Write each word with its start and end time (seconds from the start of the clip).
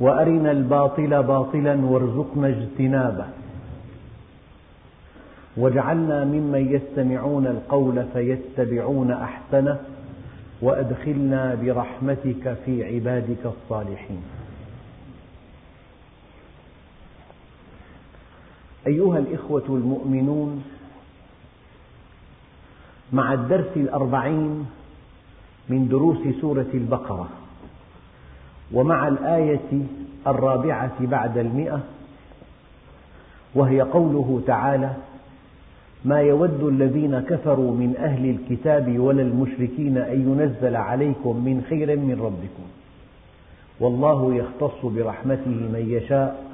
وأرنا 0.00 0.50
الباطل 0.50 1.22
باطلا 1.22 1.74
وارزقنا 1.84 2.48
اجتنابه. 2.48 3.26
واجعلنا 5.56 6.24
ممن 6.24 6.74
يستمعون 6.74 7.46
القول 7.46 8.04
فيتبعون 8.12 9.10
أحسنه 9.10 9.80
وأدخلنا 10.62 11.54
برحمتك 11.54 12.56
في 12.64 12.94
عبادك 12.94 13.46
الصالحين. 13.46 14.22
أيها 18.86 19.18
الإخوة 19.18 19.64
المؤمنون 19.68 20.64
مع 23.12 23.32
الدرس 23.32 23.76
الأربعين 23.76 24.66
من 25.68 25.88
دروس 25.88 26.18
سورة 26.40 26.66
البقرة 26.74 27.28
ومع 28.72 29.08
الآية 29.08 29.86
الرابعة 30.26 30.92
بعد 31.00 31.38
المئة 31.38 31.80
وهي 33.54 33.80
قوله 33.80 34.42
تعالى 34.46 34.90
ما 36.04 36.20
يود 36.20 36.62
الذين 36.62 37.20
كفروا 37.20 37.72
من 37.72 37.96
أهل 37.98 38.30
الكتاب 38.30 38.98
ولا 38.98 39.22
المشركين 39.22 39.98
أن 39.98 40.20
ينزل 40.20 40.76
عليكم 40.76 41.36
من 41.44 41.64
خير 41.68 41.96
من 41.96 42.20
ربكم 42.20 42.62
والله 43.80 44.34
يختص 44.34 44.84
برحمته 44.84 45.50
من 45.50 45.86
يشاء 45.88 46.46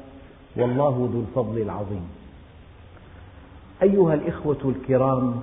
والله 0.57 1.11
ذو 1.13 1.21
الفضل 1.21 1.63
العظيم. 1.63 2.09
أيها 3.83 4.15
الإخوة 4.15 4.59
الكرام 4.65 5.43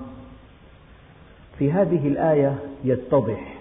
في 1.58 1.72
هذه 1.72 2.08
الآية 2.08 2.58
يتضح 2.84 3.59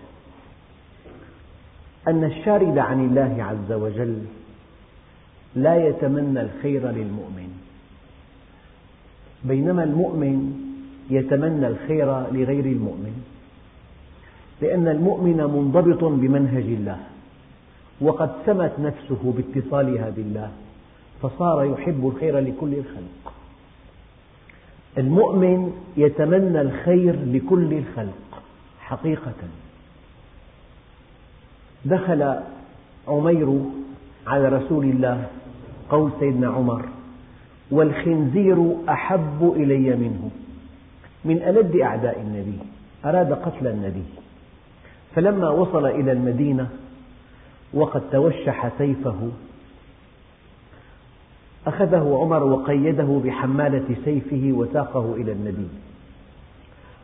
أن 2.07 2.23
الشارد 2.23 2.77
عن 2.77 3.05
الله 3.05 3.43
عز 3.43 3.71
وجل 3.71 4.17
لا 5.55 5.87
يتمنى 5.87 6.41
الخير 6.41 6.91
للمؤمن. 6.91 7.49
بينما 9.43 9.83
المؤمن 9.83 10.53
يتمنى 11.09 11.67
الخير 11.67 12.31
لغير 12.31 12.65
المؤمن 12.65 13.23
لأن 14.61 14.87
المؤمن 14.87 15.37
منضبط 15.37 16.03
بمنهج 16.03 16.63
الله 16.63 16.99
وقد 18.01 18.31
سمت 18.45 18.71
نفسه 18.79 19.33
باتصالها 19.37 20.09
بالله 20.09 20.51
فصار 21.21 21.63
يحب 21.63 22.07
الخير 22.07 22.39
لكل 22.39 22.73
الخلق. 22.73 23.33
المؤمن 24.97 25.73
يتمنى 25.97 26.61
الخير 26.61 27.15
لكل 27.25 27.73
الخلق 27.73 28.43
حقيقة. 28.79 29.33
دخل 31.85 32.39
عمير 33.07 33.59
على 34.27 34.47
رسول 34.47 34.85
الله 34.85 35.27
قول 35.89 36.11
سيدنا 36.19 36.47
عمر 36.47 36.85
والخنزير 37.71 38.75
أحب 38.89 39.53
إلي 39.55 39.95
منه 39.95 40.29
من 41.25 41.37
ألد 41.43 41.75
أعداء 41.75 42.21
النبي 42.21 42.59
أراد 43.05 43.33
قتل 43.33 43.67
النبي. 43.67 44.03
فلما 45.15 45.49
وصل 45.49 45.85
إلى 45.85 46.11
المدينة 46.11 46.69
وقد 47.73 48.01
توشح 48.11 48.71
سيفه 48.77 49.29
أخذه 51.67 52.17
عمر 52.21 52.43
وقيده 52.43 53.21
بحمالة 53.25 53.95
سيفه 54.05 54.51
وساقه 54.53 55.15
إلى 55.15 55.31
النبي. 55.31 55.67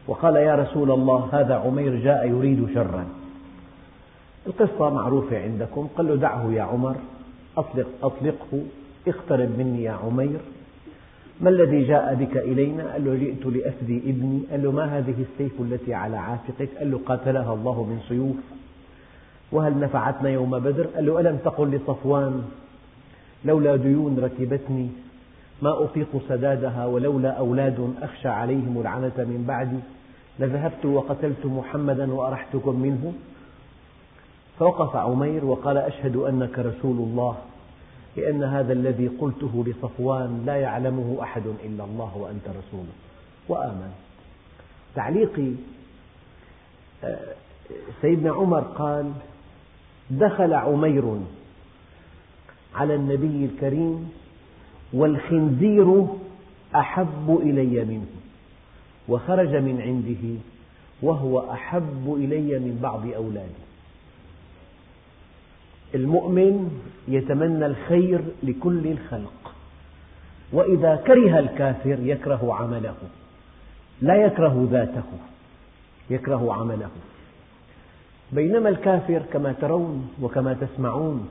وقال 0.08 0.36
يا 0.36 0.56
رسول 0.56 0.92
الله 0.92 1.30
هذا 1.32 1.56
عمير 1.56 1.96
جاء 1.96 2.30
يريد 2.30 2.70
شرا. 2.74 3.06
القصة 4.48 4.90
معروفة 4.90 5.44
عندكم. 5.44 5.88
قال 5.98 6.08
له 6.08 6.16
دعه 6.16 6.52
يا 6.52 6.62
عمر. 6.62 6.96
أطلق 7.58 7.88
أطلقه. 8.04 8.64
اقترب 9.08 9.50
مني 9.60 9.84
يا 9.84 9.92
عمير. 9.92 10.40
ما 11.42 11.50
الذي 11.50 11.84
جاء 11.84 12.16
بك 12.16 12.38
إلينا؟ 12.38 12.92
قال 12.92 13.06
له 13.06 13.16
جئت 13.16 13.46
لأفدي 13.46 13.98
ابني. 13.98 14.42
قال 14.52 14.64
له 14.64 14.72
ما 14.72 14.98
هذه 14.98 15.16
السيف 15.32 15.62
التي 15.62 15.94
على 15.94 16.18
عاتقك؟ 16.18 16.70
قال 16.78 16.92
له 16.92 17.00
قاتلها 17.06 17.54
الله 17.54 17.84
من 17.84 18.00
سيوف. 18.08 18.36
وهل 19.52 19.80
نفعتنا 19.80 20.30
يوم 20.30 20.60
بدر؟ 20.60 20.88
قال 20.96 21.06
له 21.06 21.20
ألم 21.20 21.38
تقل 21.46 21.68
لصفوان 21.72 22.44
لولا 23.46 23.76
ديون 23.76 24.20
ركبتني. 24.20 24.90
ما 25.62 25.84
أطيق 25.84 26.08
سدادها 26.30 26.86
ولولا 26.86 27.30
أولاد 27.30 27.94
أخشى 28.02 28.28
عليهم 28.28 28.82
العنة 28.82 29.18
من 29.18 29.46
بعدي. 29.48 29.80
لذهبت 30.40 30.86
وقتلت 30.86 31.46
محمدا 31.46 32.14
وأرحتكم 32.14 32.80
منه. 32.80 33.14
فوقف 34.60 34.96
عمير 34.96 35.46
وقال 35.46 35.78
أشهد 35.78 36.16
أنك 36.16 36.60
رسول 36.60 36.98
الله 36.98 37.38
لأن 38.18 38.44
هذا 38.44 38.74
الذي 38.74 39.08
قلته 39.08 39.64
لصفوان 39.68 40.44
لا 40.46 40.56
يعلمه 40.56 41.18
أحد 41.22 41.44
إلا 41.66 41.84
الله 41.84 42.18
وأنت 42.18 42.48
رسوله 42.48 42.94
وآمن. 43.50 43.92
تعليقي 44.96 45.52
سيدنا 48.02 48.32
عمر 48.32 48.60
قال 48.60 49.12
دخل 50.10 50.54
عمير 50.54 51.20
على 52.76 52.96
النبي 52.96 53.46
الكريم 53.46 54.12
والخنزير 54.94 56.06
أحب 56.76 57.40
إلي 57.42 57.86
منه 57.86 58.06
وخرج 59.10 59.56
من 59.56 59.82
عنده 59.82 60.40
وهو 61.02 61.52
أحب 61.52 62.16
إلي 62.18 62.60
من 62.60 62.80
بعض 62.82 63.14
أولادي 63.16 63.66
المؤمن 65.96 66.82
يتمنى 67.08 67.66
الخير 67.66 68.22
لكل 68.44 68.88
الخلق. 68.88 69.54
وإذا 70.54 70.96
كره 70.96 71.40
الكافر 71.40 71.98
يكره 72.00 72.54
عمله. 72.54 72.96
لا 74.02 74.16
يكره 74.16 74.68
ذاته 74.72 75.04
يكره 76.10 76.54
عمله. 76.54 76.90
بينما 78.32 78.70
الكافر 78.70 79.22
كما 79.34 79.52
ترون 79.52 80.10
وكما 80.22 80.54
تسمعون 80.54 81.28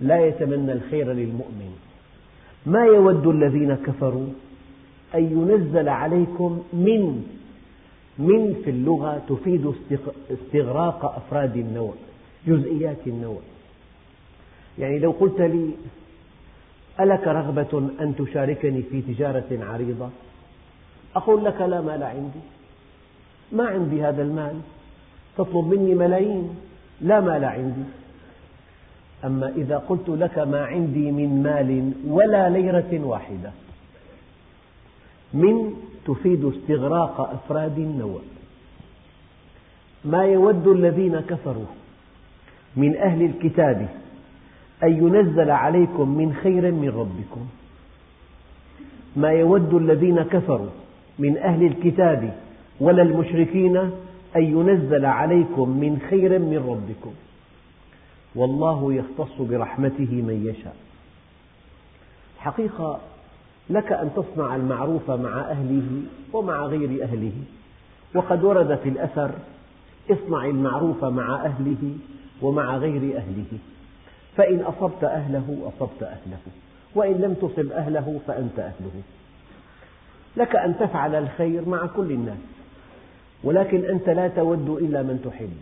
لا 0.00 0.26
يتمنى 0.26 0.72
الخير 0.72 1.12
للمؤمن. 1.12 1.76
ما 2.66 2.84
يود 2.84 3.26
الذين 3.26 3.74
كفروا؟ 3.74 4.28
أن 5.14 5.24
ينزل 5.24 5.88
عليكم 5.88 6.62
من 6.72 7.24
من 8.18 8.54
في 8.64 8.70
اللغة 8.70 9.22
تفيد 9.28 9.72
استغراق 10.30 11.04
أفراد 11.04 11.56
النوع. 11.56 11.94
جزئيات 12.46 13.06
النوع. 13.06 13.40
يعني 14.78 14.98
لو 14.98 15.10
قلت 15.10 15.40
لي 15.40 15.70
ألك 17.00 17.26
رغبة 17.26 17.90
أن 18.00 18.14
تشاركني 18.18 18.82
في 18.82 19.02
تجارة 19.02 19.46
عريضة؟ 19.50 20.08
أقول 21.16 21.44
لك 21.44 21.60
لا 21.60 21.80
مال 21.80 22.02
عندي. 22.02 22.40
ما 23.52 23.66
عندي 23.66 24.02
هذا 24.02 24.22
المال. 24.22 24.60
تطلب 25.36 25.74
مني 25.74 25.94
ملايين. 25.94 26.56
لا 27.00 27.20
مال 27.20 27.44
عندي. 27.44 27.84
أما 29.24 29.48
إذا 29.56 29.78
قلت 29.78 30.08
لك 30.08 30.38
ما 30.38 30.64
عندي 30.64 31.10
من 31.10 31.42
مال 31.42 31.92
ولا 32.06 32.50
ليرة 32.50 33.00
واحدة 33.04 33.50
من 35.32 35.72
تفيد 36.06 36.44
استغراق 36.44 37.20
أفراد 37.20 37.78
النوع. 37.78 38.20
ما 40.04 40.24
يود 40.24 40.66
الذين 40.66 41.20
كفروا 41.20 41.66
من 42.76 42.96
أهل 42.96 43.22
الكتاب 43.22 43.88
أن 44.82 44.92
ينزل 44.96 45.50
عليكم 45.50 46.08
من 46.08 46.34
خير 46.34 46.72
من 46.72 46.88
ربكم. 46.88 47.46
ما 49.16 49.30
يود 49.30 49.74
الذين 49.74 50.22
كفروا 50.22 50.70
من 51.18 51.38
أهل 51.38 51.66
الكتاب 51.66 52.34
ولا 52.80 53.02
المشركين 53.02 53.76
أن 54.36 54.42
ينزل 54.42 55.04
عليكم 55.04 55.68
من 55.68 55.98
خير 56.10 56.38
من 56.38 56.56
ربكم. 56.56 57.12
والله 58.34 58.94
يختص 58.94 59.40
برحمته 59.40 60.22
من 60.22 60.46
يشاء. 60.46 60.76
حقيقة 62.38 63.00
لك 63.70 63.92
أن 63.92 64.10
تصنع 64.16 64.56
المعروف 64.56 65.10
مع 65.10 65.40
أهله 65.40 66.02
ومع 66.32 66.66
غير 66.66 67.04
أهله. 67.04 67.32
وقد 68.14 68.44
ورد 68.44 68.78
في 68.82 68.88
الأثر 68.88 69.30
اصنع 70.10 70.44
المعروف 70.44 71.04
مع 71.04 71.44
أهله 71.44 71.96
ومع 72.42 72.76
غير 72.76 73.16
أهله. 73.16 73.58
فإن 74.36 74.60
أصبت 74.60 75.04
أهله 75.04 75.72
أصبت 75.76 76.02
أهله. 76.02 76.38
وإن 76.94 77.12
لم 77.12 77.34
تصب 77.34 77.72
أهله 77.72 78.20
فأنت 78.26 78.58
أهله. 78.58 79.02
لك 80.36 80.56
أن 80.56 80.78
تفعل 80.78 81.14
الخير 81.14 81.68
مع 81.68 81.86
كل 81.86 82.12
الناس. 82.12 82.38
ولكن 83.44 83.84
أنت 83.84 84.08
لا 84.08 84.28
تود 84.28 84.68
إلا 84.68 85.02
من 85.02 85.22
تحب. 85.24 85.52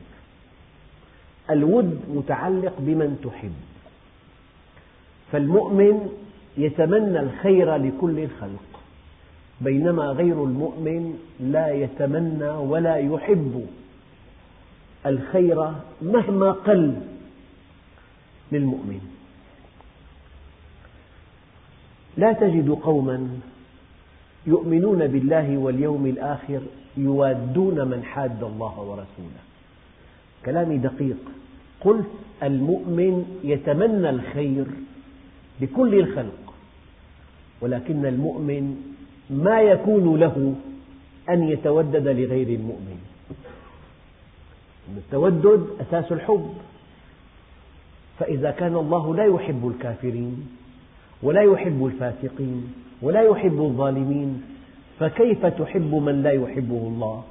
الود 1.50 2.00
متعلق 2.14 2.74
بمن 2.78 3.20
تحب. 3.24 3.54
فالمؤمن 5.32 6.08
يتمنى 6.58 7.20
الخير 7.20 7.76
لكل 7.76 8.18
الخلق. 8.18 8.80
بينما 9.60 10.04
غير 10.04 10.44
المؤمن 10.44 11.18
لا 11.40 11.68
يتمنى 11.68 12.50
ولا 12.50 12.96
يحب. 12.96 13.66
الخير 15.06 15.72
مهما 16.02 16.50
قل 16.50 16.94
للمؤمن. 18.52 19.00
لا 22.16 22.32
تجد 22.32 22.70
قوما 22.70 23.28
يؤمنون 24.46 25.06
بالله 25.06 25.58
واليوم 25.58 26.06
الآخر 26.06 26.60
يوادون 26.96 27.88
من 27.88 28.02
حاد 28.04 28.42
الله 28.42 28.80
ورسوله. 28.80 29.42
كلامي 30.44 30.78
دقيق. 30.78 31.16
قلت 31.80 32.06
المؤمن 32.42 33.40
يتمنى 33.44 34.10
الخير 34.10 34.66
لكل 35.60 35.94
الخلق 35.94 36.54
ولكن 37.60 38.06
المؤمن 38.06 38.94
ما 39.30 39.60
يكون 39.60 40.20
له 40.20 40.54
أن 41.30 41.42
يتودد 41.42 42.08
لغير 42.08 42.48
المؤمن. 42.48 43.15
التودد 44.96 45.66
أساس 45.80 46.12
الحب. 46.12 46.54
فإذا 48.18 48.50
كان 48.50 48.76
الله 48.76 49.14
لا 49.14 49.24
يحب 49.24 49.68
الكافرين 49.68 50.48
ولا 51.22 51.42
يحب 51.42 51.86
الفاسقين 51.86 52.74
ولا 53.02 53.20
يحب 53.20 53.60
الظالمين 53.60 54.42
فكيف 54.98 55.46
تحب 55.46 55.94
من 55.94 56.22
لا 56.22 56.30
يحبه 56.30 56.76
الله؟ 56.76 57.24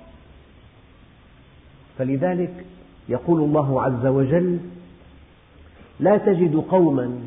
فلذلك 1.98 2.66
يقول 3.10 3.42
الله 3.42 3.82
عز 3.82 4.06
وجل 4.06 4.60
لا 6.00 6.18
تجد 6.18 6.56
قوما 6.56 7.20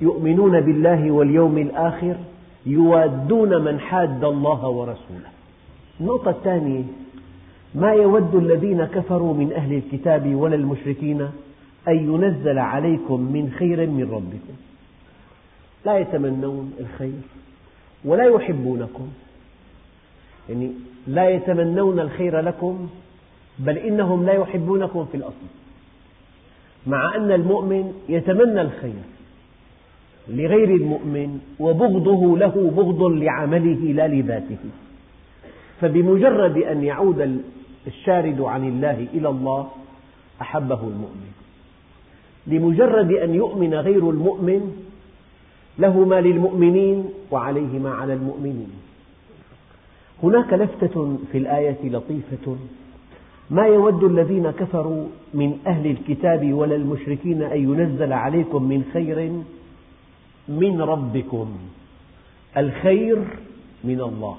يؤمنون 0.00 0.60
بالله 0.60 1.10
واليوم 1.10 1.58
الآخر 1.58 2.16
يوادون 2.66 3.64
من 3.64 3.80
حاد 3.80 4.24
الله 4.24 4.68
ورسوله. 4.68 5.30
النقطة 6.00 6.30
الثانية 6.30 6.84
ما 7.74 7.92
يود 7.92 8.34
الذين 8.34 8.84
كفروا 8.84 9.34
من 9.34 9.52
أهل 9.52 9.74
الكتاب 9.74 10.34
ولا 10.34 10.54
المشركين 10.54 11.20
أن 11.88 11.96
ينزل 11.96 12.58
عليكم 12.58 13.20
من 13.20 13.52
خير 13.58 13.86
من 13.86 14.10
ربكم. 14.12 14.56
لا 15.86 15.98
يتمنون 15.98 16.72
الخير 16.80 17.20
ولا 18.04 18.24
يحبونكم. 18.24 19.08
يعني 20.48 20.70
لا 21.06 21.28
يتمنون 21.30 22.00
الخير 22.00 22.40
لكم 22.40 22.88
بل 23.58 23.78
إنهم 23.78 24.26
لا 24.26 24.32
يحبونكم 24.32 25.04
في 25.04 25.16
الأصل. 25.16 25.46
مع 26.86 27.16
أن 27.16 27.32
المؤمن 27.32 27.92
يتمنى 28.08 28.60
الخير 28.60 29.02
لغير 30.28 30.74
المؤمن 30.74 31.40
وبغضه 31.60 32.38
له 32.38 32.72
بغض 32.76 33.02
لعمله 33.02 33.92
لا 33.92 34.08
لذاته. 34.08 34.58
فبمجرد 35.80 36.56
أن 36.56 36.84
يعود 36.84 37.42
الشارد 37.88 38.40
عن 38.40 38.68
الله 38.68 39.06
إلى 39.14 39.28
الله 39.28 39.68
أحبه 40.40 40.80
المؤمن. 40.80 41.32
بمجرد 42.46 43.12
أن 43.12 43.34
يؤمن 43.34 43.74
غير 43.74 44.10
المؤمن 44.10 44.60
له 45.78 46.04
ما 46.04 46.20
للمؤمنين 46.20 47.08
وعليه 47.30 47.78
ما 47.78 47.90
على 47.94 48.12
المؤمنين. 48.12 48.70
هناك 50.22 50.52
لفتة 50.52 51.18
في 51.32 51.38
الآية 51.38 51.78
لطيفة. 51.84 52.56
ما 53.50 53.66
يود 53.66 54.04
الذين 54.04 54.50
كفروا 54.50 55.06
من 55.34 55.58
أهل 55.66 55.86
الكتاب 55.86 56.52
ولا 56.52 56.76
المشركين 56.76 57.42
أن 57.42 57.60
ينزل 57.62 58.12
عليكم 58.12 58.62
من 58.62 58.84
خير 58.92 59.32
من 60.48 60.80
ربكم. 60.80 61.58
الخير 62.56 63.18
من 63.84 64.00
الله. 64.00 64.36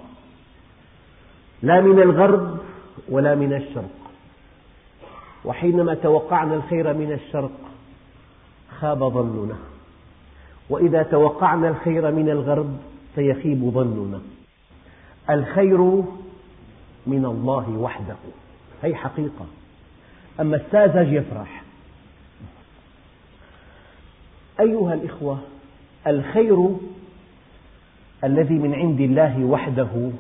لا 1.64 1.82
من 1.82 2.00
الغرب 2.00 2.58
ولا 3.10 3.36
من 3.36 3.54
الشرق. 3.54 3.90
وحينما 5.46 5.94
توقعنا 5.94 6.56
الخير 6.56 6.94
من 6.94 7.12
الشرق 7.12 7.52
خاب 8.80 9.10
ظننا. 9.10 9.58
وإذا 10.70 11.04
توقعنا 11.04 11.70
الخير 11.70 12.12
من 12.12 12.30
الغرب 12.30 12.78
سيخيب 13.16 13.72
ظننا. 13.74 14.22
الخير 15.30 15.82
من 17.08 17.26
الله 17.26 17.70
وحده. 17.70 18.16
هي 18.84 18.96
حقيقة. 18.96 19.46
أما 20.40 20.56
الساذج 20.56 21.14
يفرح. 21.14 21.64
أيها 24.60 24.94
الإخوة 24.94 25.40
الخير 26.08 26.70
الذي 28.24 28.54
من 28.54 28.74
عند 28.74 29.00
الله 29.00 29.44
وحده 29.46 30.12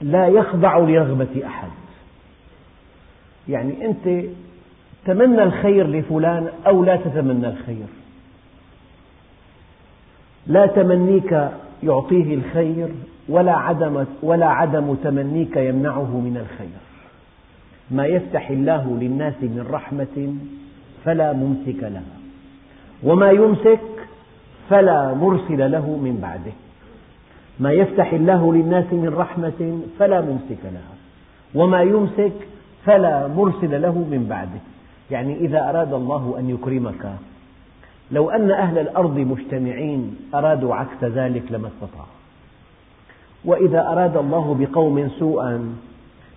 لا 0.00 0.28
يخضع 0.28 0.78
لرغبة 0.78 1.46
أحد. 1.46 1.70
يعني 3.48 3.86
أنت 3.86 4.24
تمنى 5.06 5.42
الخير 5.42 5.86
لفلان 5.86 6.48
أو 6.66 6.84
لا 6.84 6.96
تتمنى 6.96 7.48
الخير. 7.48 7.86
لا 10.46 10.66
تمنيك 10.66 11.50
يعطيه 11.82 12.34
الخير 12.34 12.88
ولا 13.28 13.56
عدم, 13.56 14.04
ولا 14.22 14.46
عدم 14.46 14.94
تمنيك 14.94 15.56
يمنعه 15.56 16.20
من 16.20 16.36
الخير. 16.36 16.80
ما 17.90 18.06
يفتح 18.06 18.50
الله 18.50 18.98
للناس 19.00 19.34
من 19.42 19.66
رحمة 19.70 20.34
فلا 21.04 21.32
ممسك 21.32 21.82
لها 21.82 22.16
وما 23.02 23.30
يمسك 23.30 23.80
فلا 24.70 25.14
مرسل 25.14 25.70
له 25.70 25.86
من 25.96 26.18
بعده. 26.22 26.52
ما 27.60 27.72
يفتح 27.72 28.12
الله 28.12 28.54
للناس 28.54 28.92
من 28.92 29.14
رحمة 29.16 29.80
فلا 29.98 30.20
ممسك 30.20 30.62
لها 30.64 30.94
وما 31.54 31.82
يمسك 31.82 32.32
فلا 32.84 33.28
مرسل 33.28 33.82
له 33.82 33.92
من 33.92 34.26
بعده. 34.30 34.60
يعني 35.10 35.36
إذا 35.36 35.70
أراد 35.70 35.92
الله 35.92 36.34
أن 36.38 36.50
يكرمك 36.50 37.12
لو 38.10 38.30
أن 38.30 38.50
أهل 38.50 38.78
الأرض 38.78 39.18
مجتمعين 39.18 40.16
أرادوا 40.34 40.74
عكس 40.74 41.04
ذلك 41.04 41.42
لما 41.50 41.68
استطاعوا. 41.68 42.06
وإذا 43.44 43.88
أراد 43.92 44.16
الله 44.16 44.56
بقوم 44.60 45.08
سوءا 45.18 45.74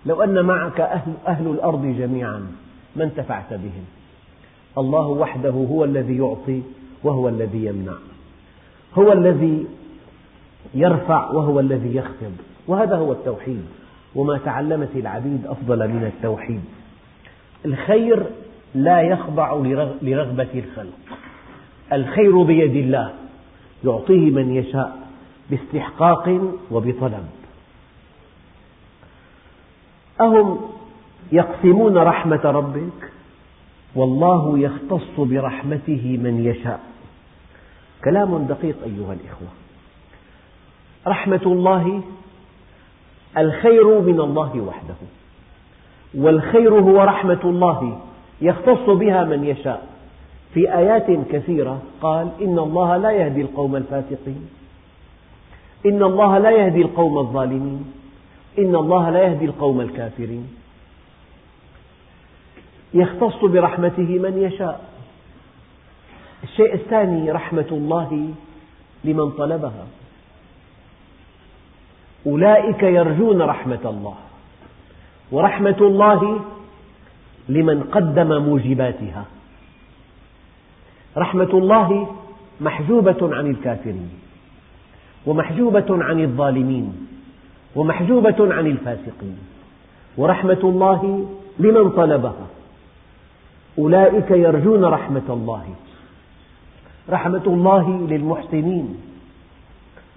لو 0.06 0.22
أن 0.22 0.44
معك 0.44 0.80
أهل, 0.80 1.12
أهل 1.26 1.46
الأرض 1.46 1.86
جميعا 1.86 2.46
ما 2.96 3.04
انتفعت 3.04 3.50
بهم. 3.50 3.84
الله 4.78 5.06
وحده 5.06 5.50
هو 5.50 5.84
الذي 5.84 6.16
يعطي 6.16 6.62
وهو 7.04 7.28
الذي 7.28 7.64
يمنع. 7.64 7.94
هو 8.98 9.12
الذي 9.12 9.66
يرفع 10.74 11.30
وهو 11.30 11.60
الذي 11.60 11.96
يخفض. 11.96 12.32
وهذا 12.66 12.96
هو 12.96 13.12
التوحيد. 13.12 13.64
وما 14.14 14.38
تعلمت 14.38 14.90
العبيد 14.96 15.46
أفضل 15.46 15.88
من 15.88 16.04
التوحيد. 16.04 16.64
الخير 17.64 18.26
لا 18.74 19.00
يخضع 19.00 19.54
لرغبة 20.02 20.48
الخلق. 20.54 21.18
الخير 21.92 22.42
بيد 22.42 22.76
الله 22.76 23.12
يعطيه 23.84 24.30
من 24.30 24.54
يشاء 24.54 24.96
باستحقاق 25.50 26.40
وبطلب. 26.70 27.28
أهم 30.20 30.60
يقسمون 31.32 31.96
رحمة 31.98 32.40
ربك؟ 32.44 33.12
والله 33.94 34.58
يختص 34.58 35.20
برحمته 35.20 36.18
من 36.22 36.44
يشاء. 36.44 36.80
كلام 38.04 38.46
دقيق 38.46 38.76
أيها 38.84 39.12
الإخوة. 39.12 39.48
رحمة 41.06 41.40
الله 41.46 42.02
الخير 43.38 44.00
من 44.00 44.20
الله 44.20 44.60
وحده 44.60 44.94
والخير 46.14 46.74
هو 46.74 47.00
رحمة 47.02 47.40
الله 47.44 47.98
يختص 48.40 48.90
بها 48.90 49.24
من 49.24 49.44
يشاء. 49.44 49.86
في 50.54 50.74
آيات 50.74 51.10
كثيرة 51.32 51.82
قال 52.02 52.28
إن 52.42 52.58
الله 52.58 52.96
لا 52.96 53.10
يهدي 53.10 53.40
القوم 53.40 53.76
الفاسقين 53.76 54.48
إن 55.86 56.02
الله 56.02 56.38
لا 56.38 56.50
يهدي 56.50 56.82
القوم 56.82 57.18
الظالمين 57.18 57.92
إن 58.58 58.74
الله 58.74 59.10
لا 59.10 59.22
يهدي 59.22 59.44
القوم 59.44 59.80
الكافرين. 59.80 60.48
يختص 62.94 63.44
برحمته 63.44 64.18
من 64.18 64.42
يشاء. 64.42 64.80
الشيء 66.42 66.74
الثاني 66.74 67.30
رحمة 67.30 67.68
الله 67.70 68.28
لمن 69.04 69.30
طلبها. 69.30 69.86
أولئك 72.26 72.82
يرجون 72.82 73.42
رحمة 73.42 73.84
الله 73.84 74.14
ورحمة 75.32 75.76
الله 75.80 76.40
لمن 77.48 77.82
قدم 77.82 78.42
موجباتها. 78.42 79.24
رحمة 81.16 81.52
الله 81.52 82.08
محجوبة 82.60 83.34
عن 83.36 83.46
الكافرين 83.50 84.10
ومحجوبة 85.26 85.86
عن 85.90 86.20
الظالمين 86.20 87.06
ومحجوبة 87.76 88.54
عن 88.54 88.66
الفاسقين 88.66 89.38
ورحمة 90.16 90.62
الله 90.64 91.28
لمن 91.58 91.90
طلبها. 91.90 92.46
أولئك 93.78 94.30
يرجون 94.30 94.84
رحمة 94.84 95.28
الله 95.28 95.64
رحمة 97.10 97.46
الله 97.46 98.06
للمحسنين. 98.10 99.13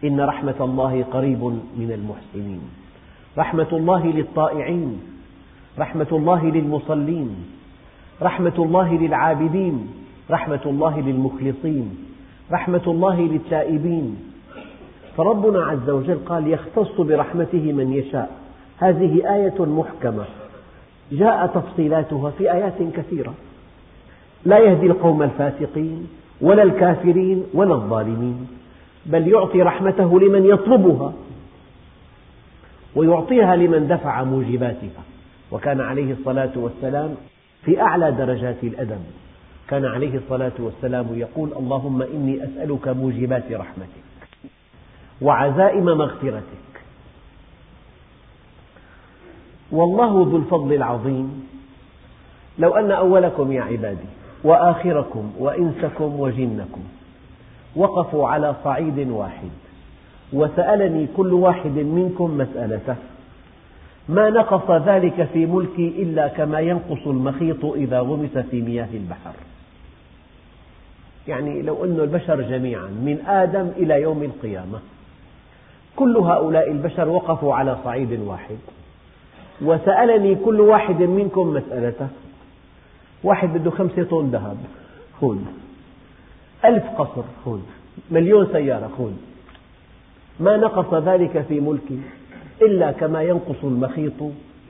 إن 0.03 0.21
رحمة 0.21 0.55
الله 0.61 1.05
قريب 1.11 1.43
من 1.77 1.91
المحسنين. 1.91 2.61
رحمة 3.37 3.67
الله 3.71 4.07
للطائعين 4.07 5.01
رحمة 5.79 6.07
الله 6.11 6.45
للمصلين 6.45 7.35
رحمة 8.21 8.53
الله 8.57 8.93
للعابدين 8.93 9.87
رحمة 10.31 10.59
الله 10.65 10.99
للمخلصين 10.99 11.97
رحمة 12.51 12.81
الله 12.87 13.21
للتائبين. 13.21 14.17
فربنا 15.17 15.65
عز 15.65 15.89
وجل 15.89 16.17
قال 16.25 16.47
يختص 16.47 17.01
برحمته 17.01 17.73
من 17.73 17.93
يشاء. 17.93 18.31
هذه 18.77 19.35
آية 19.35 19.65
محكمة. 19.65 20.25
جاء 21.11 21.47
تفصيلاتها 21.47 22.29
في 22.29 22.53
آيات 22.53 22.83
كثيرة. 22.93 23.33
لا 24.45 24.57
يهدي 24.59 24.85
القوم 24.85 25.23
الفاسقين 25.23 26.07
ولا 26.41 26.63
الكافرين 26.63 27.43
ولا 27.53 27.73
الظالمين. 27.73 28.47
بل 29.07 29.27
يعطي 29.27 29.61
رحمته 29.61 30.19
لمن 30.19 30.45
يطلبها 30.45 31.13
ويعطيها 32.95 33.55
لمن 33.55 33.87
دفع 33.87 34.23
موجباتها. 34.23 35.03
وكان 35.51 35.81
عليه 35.81 36.13
الصلاة 36.13 36.51
والسلام 36.55 37.15
في 37.65 37.81
أعلى 37.81 38.11
درجات 38.11 38.63
الأدب. 38.63 39.01
كان 39.67 39.85
عليه 39.85 40.17
الصلاة 40.17 40.51
والسلام 40.59 41.05
يقول 41.11 41.49
اللهم 41.59 42.01
إني 42.01 42.43
أسألك 42.43 42.87
موجبات 42.87 43.51
رحمتك 43.51 44.07
وعزائم 45.21 45.85
مغفرتك. 45.85 46.67
والله 49.71 50.27
ذو 50.29 50.37
الفضل 50.37 50.73
العظيم. 50.73 51.47
لو 52.59 52.75
أن 52.75 52.91
أولكم 52.91 53.51
يا 53.51 53.61
عبادي 53.61 54.09
وآخركم 54.43 55.31
وإنسكم 55.39 56.19
وجنكم 56.19 56.83
وقفوا 57.75 58.27
على 58.27 58.55
صعيد 58.63 59.09
واحد. 59.09 59.49
وسألني 60.33 61.07
كل 61.17 61.33
واحد 61.33 61.71
منكم 61.71 62.37
مسألته. 62.37 62.95
ما 64.09 64.29
نقص 64.29 64.71
ذلك 64.71 65.29
في 65.33 65.45
ملكي 65.45 65.87
إلا 65.87 66.27
كما 66.27 66.59
ينقص 66.59 67.07
المخيط 67.07 67.65
إذا 67.65 67.99
غمس 67.99 68.37
في 68.37 68.61
مياه 68.61 68.87
البحر. 68.93 69.33
يعني 71.27 71.61
لو 71.61 71.85
أن 71.85 71.99
البشر 71.99 72.41
جميعا 72.41 72.87
من 72.87 73.23
آدم 73.27 73.71
إلى 73.77 74.01
يوم 74.01 74.23
القيامة 74.23 74.79
كل 75.95 76.17
هؤلاء 76.17 76.71
البشر 76.71 77.09
وقفوا 77.09 77.53
على 77.53 77.77
صعيد 77.83 78.19
واحد. 78.19 78.57
وسألني 79.61 80.35
كل 80.35 80.61
واحد 80.61 81.01
منكم 81.01 81.47
مسألته. 81.47 82.07
واحد 83.23 83.53
بده 83.53 83.71
خمسة 83.71 84.03
طن 84.03 84.29
ذهب. 84.29 84.57
خذ. 85.21 85.37
ألف 86.65 86.83
قصر 86.97 87.23
خذ 87.45 87.59
مليون 88.11 88.47
سيارة 88.51 88.91
خذ 88.97 89.11
ما 90.39 90.57
نقص 90.57 90.93
ذلك 90.93 91.45
في 91.47 91.59
ملكي 91.59 91.99
إلا 92.61 92.91
كما 92.91 93.21
ينقص 93.21 93.63
المخيط 93.63 94.13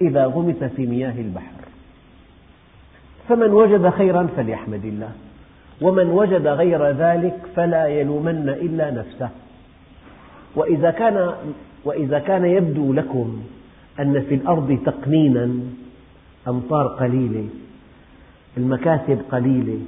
إذا 0.01 0.25
غمس 0.25 0.63
في 0.63 0.85
مياه 0.85 1.21
البحر. 1.21 1.57
فمن 3.29 3.49
وجد 3.49 3.89
خيرا 3.89 4.27
فليحمد 4.37 4.85
الله 4.85 5.11
ومن 5.81 6.09
وجد 6.09 6.47
غير 6.47 6.87
ذلك 6.87 7.39
فلا 7.55 7.87
يلومن 7.87 8.49
إلا 8.49 8.91
نفسه. 8.91 9.29
وإذا 10.55 10.91
كان, 10.91 11.33
وإذا 11.85 12.19
كان 12.19 12.45
يبدو 12.45 12.93
لكم 12.93 13.41
أن 13.99 14.21
في 14.21 14.35
الأرض 14.35 14.79
تقنينا 14.85 15.49
أمطار 16.47 16.87
قليلة 16.87 17.47
المكاسب 18.57 19.19
قليلة 19.31 19.79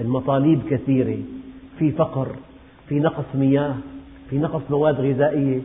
المطالب 0.00 0.62
كثيرة 0.70 1.18
في 1.78 1.92
فقر 1.92 2.28
في 2.88 3.00
نقص 3.00 3.24
مياه 3.34 3.74
في 4.30 4.38
نقص 4.38 4.62
مواد 4.70 5.00
غذائية. 5.00 5.60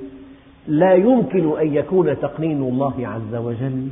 لا 0.68 0.94
يمكن 0.94 1.60
أن 1.60 1.74
يكون 1.74 2.20
تقنين 2.20 2.58
الله 2.58 3.08
عز 3.08 3.36
وجل 3.36 3.88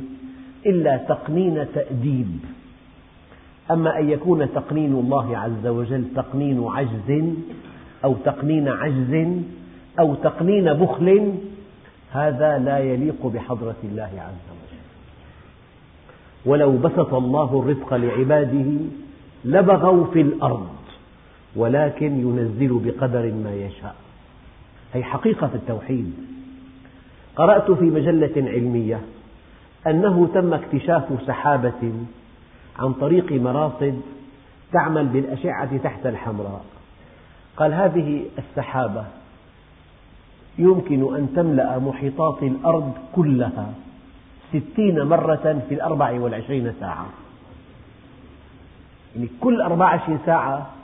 إلا 0.66 0.96
تقنين 0.96 1.66
تأديب. 1.74 2.38
أما 3.70 3.98
أن 3.98 4.10
يكون 4.10 4.52
تقنين 4.52 4.92
الله 4.92 5.38
عز 5.38 5.66
وجل 5.66 6.04
تقنين 6.16 6.64
عجز 6.64 7.24
أو 8.04 8.14
تقنين 8.24 8.68
عجز 8.68 9.26
أو 9.98 10.14
تقنين 10.14 10.72
بخل 10.72 11.34
هذا 12.12 12.58
لا 12.58 12.78
يليق 12.78 13.26
بحضرة 13.26 13.76
الله 13.84 14.10
عز 14.14 14.46
وجل. 14.50 14.82
ولو 16.46 16.78
بسط 16.78 17.14
الله 17.14 17.62
الرزق 17.62 17.94
لعباده 17.94 18.76
لبغوا 19.44 20.04
في 20.04 20.20
الأرض. 20.20 20.77
ولكن 21.56 22.20
ينزل 22.20 22.80
بقدر 22.84 23.32
ما 23.32 23.54
يشاء. 23.54 23.94
هي 24.94 25.02
حقيقة 25.02 25.46
في 25.46 25.54
التوحيد. 25.54 26.14
قرأت 27.36 27.70
في 27.70 27.84
مجلة 27.84 28.32
علمية 28.36 29.00
أنه 29.86 30.28
تم 30.34 30.54
اكتشاف 30.54 31.04
سحابة 31.26 31.92
عن 32.78 32.92
طريق 32.92 33.32
مراصد 33.32 34.00
تعمل 34.72 35.06
بالأشعة 35.06 35.76
تحت 35.76 36.06
الحمراء. 36.06 36.64
قال 37.56 37.74
هذه 37.74 38.24
السحابة 38.38 39.04
يمكن 40.58 41.16
أن 41.16 41.28
تملأ 41.36 41.78
محيطات 41.78 42.42
الأرض 42.42 42.92
كلها 43.12 43.72
ستين 44.48 45.02
مرة 45.02 45.62
في 45.68 45.74
الأربع 45.74 46.20
والعشرين 46.20 46.72
ساعة. 46.80 47.06
يعني 49.16 49.28
كل 49.40 49.60
أربع 49.60 49.84
وعشرين 49.84 50.18
ساعة 50.26 50.77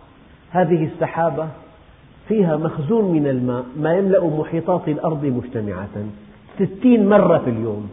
هذه 0.54 0.84
السحابة 0.84 1.48
فيها 2.28 2.56
مخزون 2.56 3.12
من 3.12 3.26
الماء 3.26 3.64
ما 3.76 3.94
يملأ 3.94 4.24
محيطات 4.24 4.88
الأرض 4.88 5.24
مجتمعة. 5.24 6.06
ستين 6.58 7.08
مرة 7.08 7.38
في 7.38 7.50
اليوم. 7.50 7.90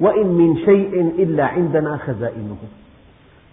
وإن 0.00 0.26
من 0.26 0.56
شيء 0.56 1.00
إلا 1.18 1.44
عندنا 1.46 1.96
خزائنه. 1.96 2.56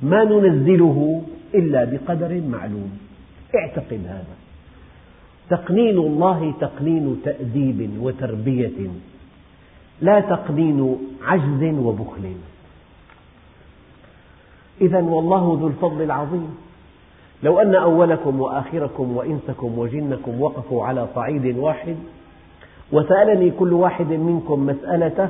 ما 0.02 0.24
ننزله 0.24 1.22
إلا 1.56 1.84
بقدر 1.84 2.42
معلوم. 2.50 2.98
اعتقد 3.56 4.02
هذا. 4.08 4.36
تقنين 5.50 5.98
الله 5.98 6.54
تقنين 6.62 7.22
تأديب 7.26 7.90
وتربية. 8.02 8.88
لا 10.02 10.20
تقنين 10.20 10.98
عجز 11.24 11.64
وبخل. 11.64 12.34
إذا 14.82 15.02
والله 15.02 15.58
ذو 15.62 15.68
الفضل 15.68 16.02
العظيم. 16.02 16.67
لو 17.44 17.60
أن 17.60 17.76
أولكم 17.76 18.42
وآخركم 18.42 19.18
وإنسكم 19.18 19.80
وجنكم 19.80 20.42
وقفوا 20.42 20.86
على 20.86 21.08
صعيد 21.16 21.58
واحد 21.58 21.96
وسألني 22.92 23.52
كل 23.52 23.74
واحد 23.74 24.08
منكم 24.08 24.66
مسألته 24.66 25.30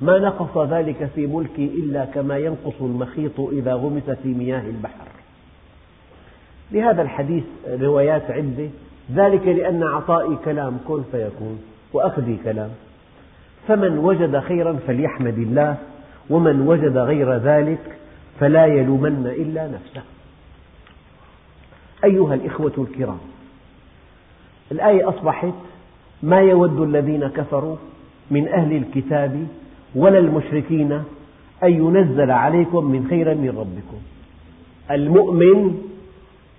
ما 0.00 0.18
نقص 0.18 0.58
ذلك 0.58 1.10
في 1.14 1.26
ملكي 1.26 1.64
إلا 1.64 2.04
كما 2.04 2.38
ينقص 2.38 2.80
المخيط 2.80 3.40
إذا 3.40 3.74
غمس 3.74 4.10
في 4.10 4.28
مياه 4.28 4.60
البحر. 4.60 5.06
لهذا 6.72 7.02
الحديث 7.02 7.44
روايات 7.80 8.30
عدة 8.30 8.68
ذلك 9.14 9.46
لأن 9.46 9.82
عطائي 9.82 10.36
كلام 10.44 10.78
كن 10.88 11.02
فيكون 11.12 11.58
وأخذي 11.92 12.38
كلام. 12.44 12.70
فمن 13.68 13.98
وجد 13.98 14.38
خيرا 14.38 14.72
فليحمد 14.86 15.38
الله 15.38 15.76
ومن 16.30 16.60
وجد 16.60 16.96
غير 16.96 17.36
ذلك 17.36 17.96
فلا 18.40 18.66
يلومن 18.66 19.26
إلا 19.26 19.68
نفسه. 19.68 20.13
أيها 22.04 22.34
الإخوة 22.34 22.72
الكرام. 22.78 23.18
الآية 24.72 25.08
أصبحت 25.08 25.54
ما 26.22 26.38
يود 26.38 26.80
الذين 26.80 27.28
كفروا 27.28 27.76
من 28.30 28.48
أهل 28.48 28.76
الكتاب 28.76 29.46
ولا 29.94 30.18
المشركين 30.18 30.92
أن 31.62 31.72
ينزل 31.72 32.30
عليكم 32.30 32.84
من 32.84 33.06
خير 33.10 33.34
من 33.34 33.48
ربكم. 33.48 33.98
المؤمن 34.90 35.82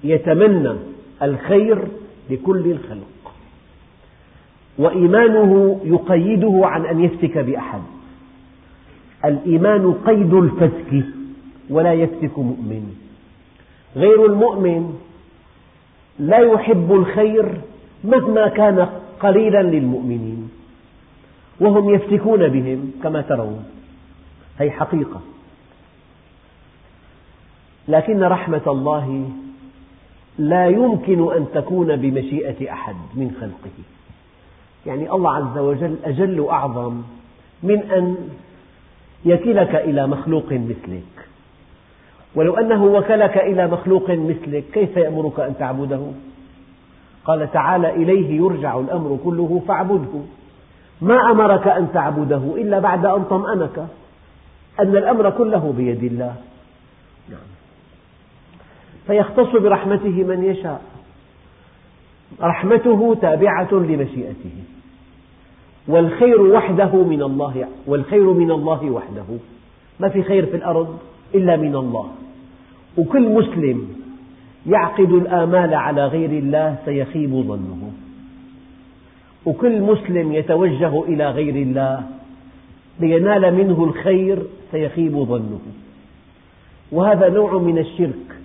يتمنى 0.03 0.73
الخير 1.21 1.87
لكل 2.29 2.71
الخلق. 2.71 3.33
وإيمانه 4.77 5.81
يقيده 5.83 6.61
عن 6.63 6.85
أن 6.85 7.03
يفتك 7.03 7.37
بأحد. 7.37 7.81
الإيمان 9.25 9.93
قيد 9.93 10.33
الفتك 10.33 11.05
ولا 11.69 11.93
يفتك 11.93 12.39
مؤمن. 12.39 12.95
غير 13.95 14.25
المؤمن 14.25 14.99
لا 16.19 16.37
يحب 16.37 16.91
الخير 16.91 17.61
مهما 18.03 18.47
كان 18.47 18.89
قليلا 19.19 19.61
للمؤمنين 19.63 20.49
وهم 21.59 21.95
يفتكون 21.95 22.47
بهم 22.47 22.91
كما 23.03 23.21
ترون. 23.21 23.65
هي 24.59 24.71
حقيقة. 24.71 25.21
لكن 27.87 28.23
رحمة 28.23 28.61
الله 28.67 29.29
لا 30.37 30.67
يمكن 30.67 31.33
أن 31.33 31.45
تكون 31.53 31.95
بمشيئة 31.95 32.73
أحد 32.73 32.95
من 33.15 33.37
خلقه. 33.41 33.77
يعني 34.85 35.11
الله 35.11 35.35
عز 35.35 35.57
وجل 35.57 35.95
أجل 36.05 36.39
وأعظم 36.39 37.01
من 37.63 37.91
أن 37.91 38.29
يكلك 39.25 39.75
إلى 39.75 40.07
مخلوق 40.07 40.53
مثلك. 40.53 41.27
ولو 42.35 42.57
أنه 42.57 42.85
وكلك 42.85 43.37
إلى 43.37 43.67
مخلوق 43.67 44.09
مثلك 44.09 44.63
كيف 44.73 44.97
يأمرك 44.97 45.39
أن 45.39 45.57
تعبده؟ 45.59 46.01
قال 47.25 47.51
تعالى 47.51 47.89
إليه 47.89 48.37
يرجع 48.37 48.79
الأمر 48.79 49.19
كله 49.23 49.61
فاعبده. 49.67 50.21
ما 51.01 51.31
أمرك 51.31 51.67
أن 51.67 51.87
تعبده 51.93 52.37
إلا 52.57 52.79
بعد 52.79 53.05
أن 53.05 53.23
طمأنك 53.23 53.87
أن 54.79 54.97
الأمر 54.97 55.29
كله 55.29 55.73
بيد 55.77 56.03
الله. 56.03 56.35
نعم. 57.29 57.47
فيختص 59.07 59.61
برحمته 59.61 60.23
من 60.23 60.43
يشاء. 60.43 60.81
رحمته 62.41 63.17
تابعة 63.21 63.73
لمشيئته. 63.73 64.63
والخير 65.87 66.41
وحده 66.41 66.95
من 66.95 67.21
الله 67.23 67.67
والخير 67.87 68.33
من 68.33 68.51
الله 68.51 68.91
وحده. 68.91 69.25
ما 69.99 70.09
في 70.09 70.23
خير 70.23 70.45
في 70.45 70.55
الأرض 70.55 70.97
إلا 71.35 71.55
من 71.55 71.75
الله. 71.75 72.09
وكل 72.97 73.29
مسلم 73.29 73.87
يعقد 74.67 75.11
الآمال 75.11 75.73
على 75.73 76.05
غير 76.05 76.29
الله 76.29 76.77
سيخيب 76.85 77.29
ظنه. 77.29 77.91
وكل 79.45 79.81
مسلم 79.81 80.33
يتوجه 80.33 81.03
إلى 81.03 81.29
غير 81.29 81.55
الله 81.55 82.03
لينال 82.99 83.55
منه 83.55 83.83
الخير 83.83 84.43
سيخيب 84.71 85.17
ظنه. 85.17 85.59
وهذا 86.91 87.29
نوع 87.29 87.57
من 87.57 87.77
الشرك 87.77 88.37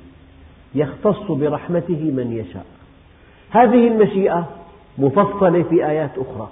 يختص 0.75 1.31
برحمته 1.31 2.11
من 2.17 2.33
يشاء. 2.33 2.67
هذه 3.51 3.89
المشيئة 3.89 4.49
مفصلة 4.99 5.63
في 5.63 5.87
آيات 5.87 6.11
أخرى. 6.19 6.51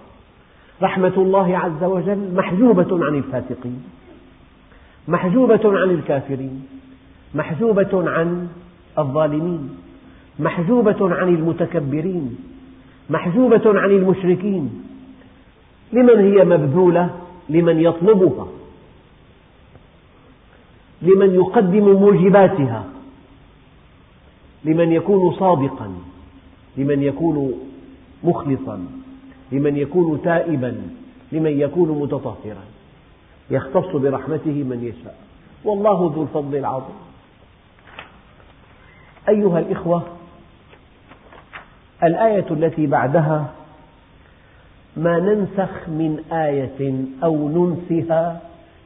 رحمة 0.83 1.12
الله 1.17 1.59
عز 1.59 1.85
وجل 1.85 2.35
محجوبة 2.35 3.07
عن 3.07 3.14
الفاسقين 3.14 3.83
محجوبة 5.09 5.61
عن 5.64 5.90
الكافرين 5.90 6.67
محجوبة 7.35 8.11
عن 8.11 8.49
الظالمين 8.99 9.77
محجوبة 10.39 11.15
عن 11.15 11.29
المتكبرين 11.29 12.39
محجوبة 13.11 13.81
عن 13.81 13.91
المشركين. 13.91 14.85
لمن 15.93 16.33
هي 16.33 16.45
مبذولة؟ 16.45 17.11
لمن 17.49 17.81
يطلبها. 17.81 18.47
لمن 21.03 21.35
يقدم 21.35 21.93
موجباتها. 21.93 22.85
لمن 24.65 24.93
يكون 24.93 25.35
صادقا. 25.35 25.95
لمن 26.77 27.03
يكون 27.03 27.53
مخلصا. 28.25 28.87
لمن 29.53 29.77
يكون 29.77 30.23
تائبا. 30.23 30.77
لمن 31.33 31.61
يكون 31.61 32.03
متطهرا. 32.03 32.65
يختص 33.51 33.97
برحمته 33.97 34.65
من 34.65 34.85
يشاء. 34.85 35.19
والله 35.65 36.13
ذو 36.15 36.23
الفضل 36.23 36.57
العظيم. 36.57 37.08
أيها 39.29 39.59
الإخوة 39.59 40.03
الآية 42.03 42.47
التي 42.51 42.87
بعدها 42.87 43.53
ما 44.97 45.19
ننسخ 45.19 45.89
من 45.89 46.25
آية 46.33 47.05
أو 47.25 47.49
ننسها 47.49 48.41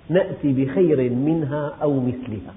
نأتي 0.09 0.53
بخير 0.53 1.11
منها 1.11 1.73
أو 1.83 2.01
مثلها. 2.01 2.55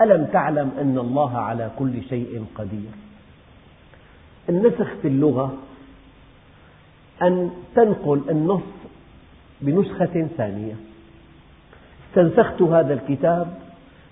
ألم 0.00 0.24
تعلم 0.24 0.70
أن 0.80 0.98
الله 0.98 1.38
على 1.38 1.70
كل 1.78 2.02
شيء 2.08 2.44
قدير؟ 2.54 2.90
النسخ 4.48 4.94
في 5.02 5.08
اللغة 5.08 5.54
أن 7.22 7.50
تنقل 7.74 8.22
النص 8.30 8.62
بنسخة 9.60 10.28
ثانية. 10.36 10.74
استنسخت 12.08 12.62
هذا 12.62 12.94
الكتاب 12.94 13.58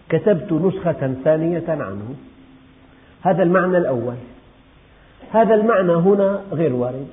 كتبت 0.09 0.53
نسخة 0.53 1.15
ثانية 1.25 1.65
عنه. 1.69 2.15
هذا 3.27 3.43
المعنى 3.43 3.79
الأول. 3.79 4.15
هذا 5.33 5.55
المعنى 5.55 5.93
هنا 5.93 6.43
غير 6.53 6.73
وارد. 6.73 7.07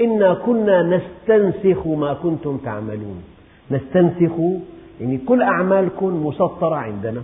إنا 0.00 0.34
كنا 0.34 0.82
نستنسخ 0.82 1.86
ما 1.86 2.14
كنتم 2.14 2.56
تعملون. 2.56 3.22
نستنسخ 3.70 4.32
يعني 5.00 5.18
كل 5.18 5.42
أعمالكم 5.42 6.26
مسطرة 6.26 6.74
عندنا. 6.74 7.22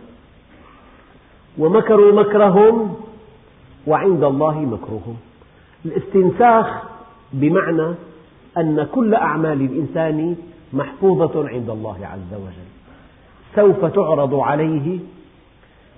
ومكروا 1.58 2.12
مكرهم 2.12 2.96
وعند 3.86 4.24
الله 4.24 4.58
مكرهم. 4.60 5.16
الاستنساخ 5.84 6.82
بمعنى 7.32 7.94
أن 8.58 8.88
كل 8.92 9.14
أعمال 9.14 9.60
الإنسان 9.60 10.36
محفوظة 10.72 11.48
عند 11.48 11.70
الله 11.70 11.98
عز 12.02 12.34
وجل. 12.34 12.72
سوف 13.56 13.84
تعرض 13.84 14.34
عليه 14.34 14.98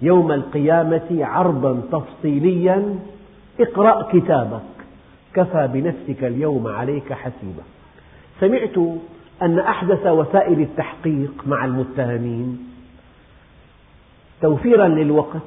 يوم 0.02 0.33
القيامة 0.33 1.18
عرضا 1.20 1.80
تفصيليا 1.92 2.98
اقرأ 3.61 4.12
كتابك. 4.12 4.62
كفى 5.35 5.68
بنفسك 5.72 6.24
اليوم 6.24 6.66
عليك 6.66 7.12
حسيبا 7.12 7.62
سمعت 8.40 8.78
أن 9.42 9.59
أحدث 9.59 10.07
وسائل 10.07 10.61
التحقيق 10.61 11.33
مع 11.46 11.64
المتهمين. 11.64 12.70
توفيرا 14.42 14.88
للوقت 14.88 15.42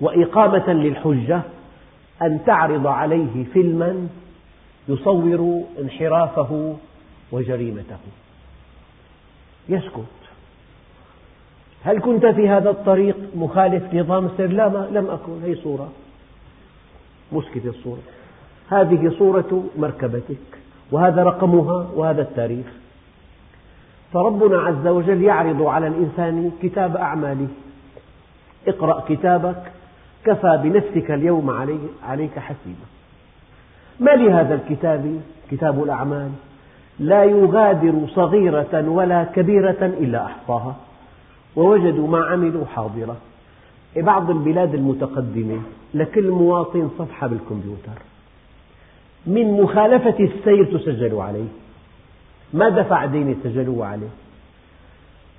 وإقامة 0.00 0.72
للحجة 0.72 1.42
أن 2.22 2.44
تعرض 2.46 2.86
عليه 2.86 3.44
فيلما 3.52 4.08
يصور 4.88 5.62
انحرافه 5.80 6.76
وجريمته. 7.32 7.98
يسكت 9.68 10.21
هل 11.84 12.00
كنت 12.00 12.26
في 12.26 12.48
هذا 12.48 12.70
الطريق 12.70 13.16
مخالف 13.34 13.94
نظام 13.94 14.26
السير؟ 14.26 14.50
لا 14.50 14.68
ما 14.68 14.88
لم 14.92 15.10
أكن. 15.10 15.42
هي 15.44 15.54
صورة؟ 15.54 15.88
مسكت 17.32 17.66
الصورة. 17.66 18.00
هذه 18.68 19.12
صورة 19.18 19.64
مركبتك 19.78 20.58
وهذا 20.92 21.22
رقمها 21.22 21.86
وهذا 21.94 22.22
التاريخ. 22.22 22.66
فربنا 24.12 24.58
عز 24.60 24.86
وجل 24.86 25.22
يعرض 25.22 25.62
على 25.62 25.86
الإنسان 25.86 26.50
كتاب 26.62 26.96
أعماله. 26.96 27.48
اقرأ 28.68 29.04
كتابك 29.08 29.62
كفى 30.24 30.60
بنفسك 30.62 31.10
اليوم 31.10 31.50
عليك 32.08 32.38
حسيبا. 32.38 32.86
ما 34.00 34.10
لهذا 34.10 34.54
الكتاب؟ 34.54 35.20
كتاب 35.50 35.82
الأعمال. 35.82 36.30
لا 36.98 37.24
يغادر 37.24 38.06
صغيرة 38.14 38.88
ولا 38.88 39.24
كبيرة 39.24 39.86
إلا 40.00 40.24
أحصاها. 40.24 40.76
ووجدوا 41.56 42.08
ما 42.08 42.24
عملوا 42.24 42.64
حاضرة. 42.64 43.16
بعض 43.96 44.30
البلاد 44.30 44.74
المتقدمة 44.74 45.60
لكل 45.94 46.30
مواطن 46.30 46.90
صفحة 46.98 47.26
بالكمبيوتر. 47.26 47.98
من 49.26 49.62
مخالفة 49.62 50.24
السير 50.24 50.78
تسجل 50.78 51.14
عليه. 51.14 51.48
ما 52.52 52.68
دفع 52.68 53.06
دين 53.06 53.36
سجلوه 53.44 53.86
عليه. 53.86 54.08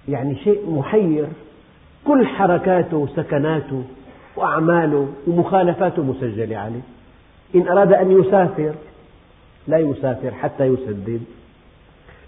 يعني 0.07 0.35
شيء 0.35 0.71
محير. 0.71 1.27
كل 2.05 2.25
حركاته 2.25 2.97
وسكناته 2.97 3.83
وأعماله 4.35 5.07
ومخالفاته 5.27 6.03
مسجلة 6.03 6.57
عليه. 6.57 6.81
إن 7.55 7.67
أراد 7.67 7.93
أن 7.93 8.11
يسافر 8.11 8.73
لا 9.67 9.77
يسافر 9.77 10.31
حتى 10.31 10.65
يسدد. 10.65 11.21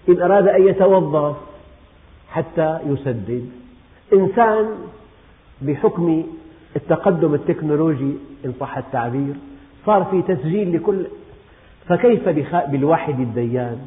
إن 0.08 0.22
أراد 0.22 0.48
أن 0.48 0.68
يتوظف 0.68 1.36
حتى 2.30 2.78
يسدد. 2.86 3.50
إنسان 4.12 4.66
بحكم 5.62 6.24
التقدم 6.76 7.34
التكنولوجي 7.34 8.14
إن 8.44 8.54
صح 8.60 8.76
التعبير 8.76 9.34
صار 9.86 10.04
في 10.04 10.22
تسجيل 10.22 10.76
لكل 10.76 11.06
فكيف 11.88 12.28
بالواحد 12.70 13.20
الديان؟ 13.20 13.78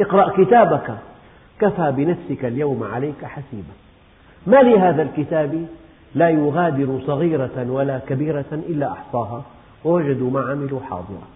اقرأ 0.00 0.44
كتابك 0.44 0.98
كفى 1.60 1.92
بنفسك 1.96 2.44
اليوم 2.44 2.82
عليك 2.82 3.24
حسيبا. 3.24 3.74
ما 4.46 4.62
لهذا 4.62 5.02
الكتاب؟ 5.02 5.66
لا 6.14 6.30
يغادر 6.30 7.00
صغيرة 7.06 7.66
ولا 7.70 7.98
كبيرة 7.98 8.44
إلا 8.52 8.92
أحصاها 8.92 9.42
ووجدوا 9.84 10.30
ما 10.30 10.40
عملوا 10.40 10.80
حاضرا. 10.80 11.28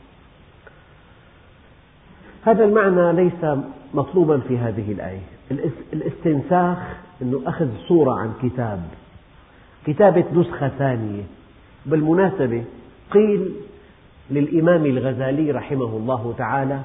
هذا 2.45 2.65
المعنى 2.65 3.13
ليس 3.13 3.59
مطلوبا 3.95 4.41
في 4.49 4.59
هذه 4.59 4.93
الآية. 4.93 5.21
الاستنساخ 5.93 6.79
أنه 7.23 7.43
أخذ 7.47 7.69
صورة 7.89 8.21
عن 8.21 8.33
كتاب 8.43 8.83
كتابة 9.87 10.25
نسخة 10.35 10.69
ثانية. 10.69 11.23
بالمناسبة 11.87 12.65
قيل 13.11 13.53
للإمام 14.31 14.87
الغزالي 14.87 15.51
رحمه 15.51 15.97
الله 15.97 16.35
تعالى 16.39 16.81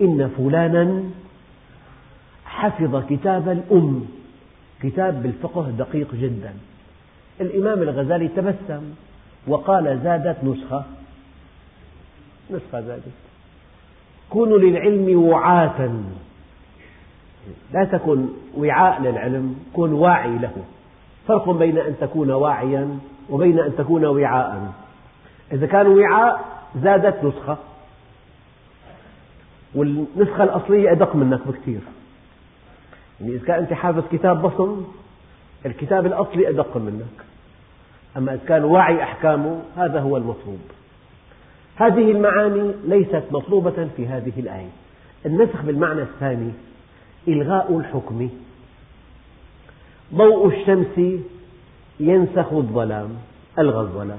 إن 0.00 0.30
فلانا 0.38 1.02
حفظ 2.44 3.06
كتاب 3.08 3.48
الأم 3.48 4.06
كتاب 4.82 5.22
بالفقه 5.22 5.70
دقيق 5.70 6.14
جدا. 6.14 6.54
الإمام 7.40 7.82
الغزالي 7.82 8.28
تبسم 8.28 8.82
وقال 9.46 10.00
زادت 10.04 10.44
نسخة. 10.44 10.84
نسخة 12.50 12.80
زادت. 12.80 13.02
كونوا 14.30 14.58
للعلم 14.58 15.22
وعاة. 15.22 15.90
لا 17.72 17.84
تكن 17.84 18.26
وعاء 18.56 19.02
للعلم 19.02 19.56
كن 19.72 19.92
واعي 19.92 20.38
له. 20.38 20.52
فرق 21.28 21.50
بين 21.50 21.78
أن 21.78 21.94
تكون 22.00 22.30
واعيا 22.30 22.98
وبين 23.30 23.58
أن 23.58 23.76
تكون 23.76 24.04
وعاء. 24.04 24.72
إذا 25.52 25.66
كان 25.66 25.86
وعاء 25.86 26.44
زادت 26.82 27.24
نسخة 27.24 27.56
والنسخة 29.74 30.44
الأصلية 30.44 30.92
أدق 30.92 31.16
منك 31.16 31.40
بكثير 31.46 31.80
يعني 33.20 33.34
إذا 33.34 33.46
كان 33.46 33.58
أنت 33.58 33.72
حافظ 33.72 34.02
كتاب 34.12 34.42
بصم 34.42 34.84
الكتاب 35.66 36.06
الأصلي 36.06 36.48
أدق 36.48 36.76
منك. 36.76 37.24
أما 38.16 38.34
إذا 38.34 38.40
كان 38.48 38.64
واعي 38.64 39.02
أحكامه 39.02 39.60
هذا 39.76 40.00
هو 40.00 40.16
المطلوب. 40.16 40.60
هذه 41.76 42.10
المعاني 42.10 42.72
ليست 42.84 43.22
مطلوبة 43.30 43.88
في 43.96 44.06
هذه 44.06 44.32
الآية. 44.36 44.70
النسخ 45.26 45.62
بالمعنى 45.62 46.02
الثاني 46.02 46.50
إلغاء 47.28 47.78
الحكم. 47.78 48.28
ضوء 50.14 50.48
الشمس 50.48 51.20
ينسخ 52.00 52.52
الظلام 52.52 53.08
ألغى 53.58 53.80
الظلام. 53.80 54.18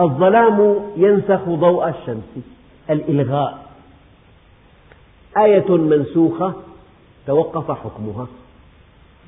الظلام 0.00 0.76
ينسخ 0.96 1.48
ضوء 1.48 1.88
الشمس 1.88 2.44
الإلغاء. 2.90 3.66
آية 5.38 5.76
منسوخة 5.76 6.54
توقف 7.26 7.70
حكمها. 7.70 8.26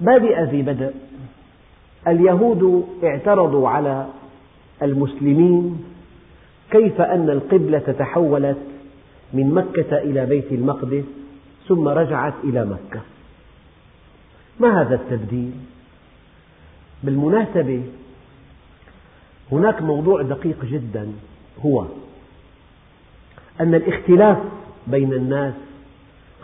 بادئ 0.01 0.43
ذي 0.43 0.63
بدء. 0.63 0.95
اليهود 2.09 2.89
اعترضوا 3.05 3.69
على 3.69 4.07
المسلمين 4.83 5.85
كيف 6.71 7.01
أن 7.01 7.31
القبلة 7.31 7.95
تحولت 7.99 8.59
من 9.33 9.55
مكة 9.55 9.99
إلى 9.99 10.27
بيت 10.27 10.53
المقدس. 10.53 11.05
ثم 11.71 11.89
رجعت 11.89 12.35
إلى 12.45 12.65
مكة. 12.65 13.01
ما 14.61 14.83
هذا 14.83 14.95
التبديل؟ 14.95 15.53
بالمناسبة 17.03 17.85
هناك 19.53 19.83
موضوع 19.83 20.23
دقيق 20.23 20.65
جدا. 20.65 21.13
هو 21.67 21.85
أن 23.61 23.75
الاختلاف 23.75 24.39
بين 24.87 25.13
الناس 25.13 25.55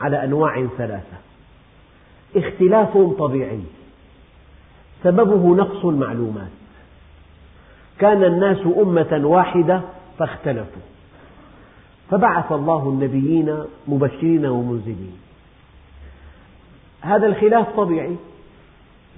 على 0.01 0.25
أنواع 0.25 0.67
ثلاثة. 0.79 1.17
اختلاف 2.37 2.99
طبيعي. 3.19 3.63
سببه 5.03 5.55
نقص 5.57 5.85
المعلومات. 5.85 6.51
كان 7.99 8.25
الناس 8.25 8.59
أمة 8.77 9.21
واحدة 9.25 9.81
فاختلفوا. 10.19 10.83
فبعث 12.11 12.53
الله 12.53 12.89
النبيين 12.89 13.59
مبشرين 13.89 14.47
ومنذرين. 14.47 15.17
هذا 17.01 17.27
الخلاف 17.27 17.77
طبيعي. 17.77 18.17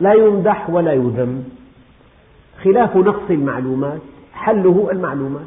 لا 0.01 0.13
يمدح 0.13 0.71
ولا 0.71 0.93
يذم. 0.93 1.45
خلاف 2.65 2.97
نقص 2.97 3.31
المعلومات 3.31 4.01
حله 4.33 4.89
المعلومات. 4.93 5.47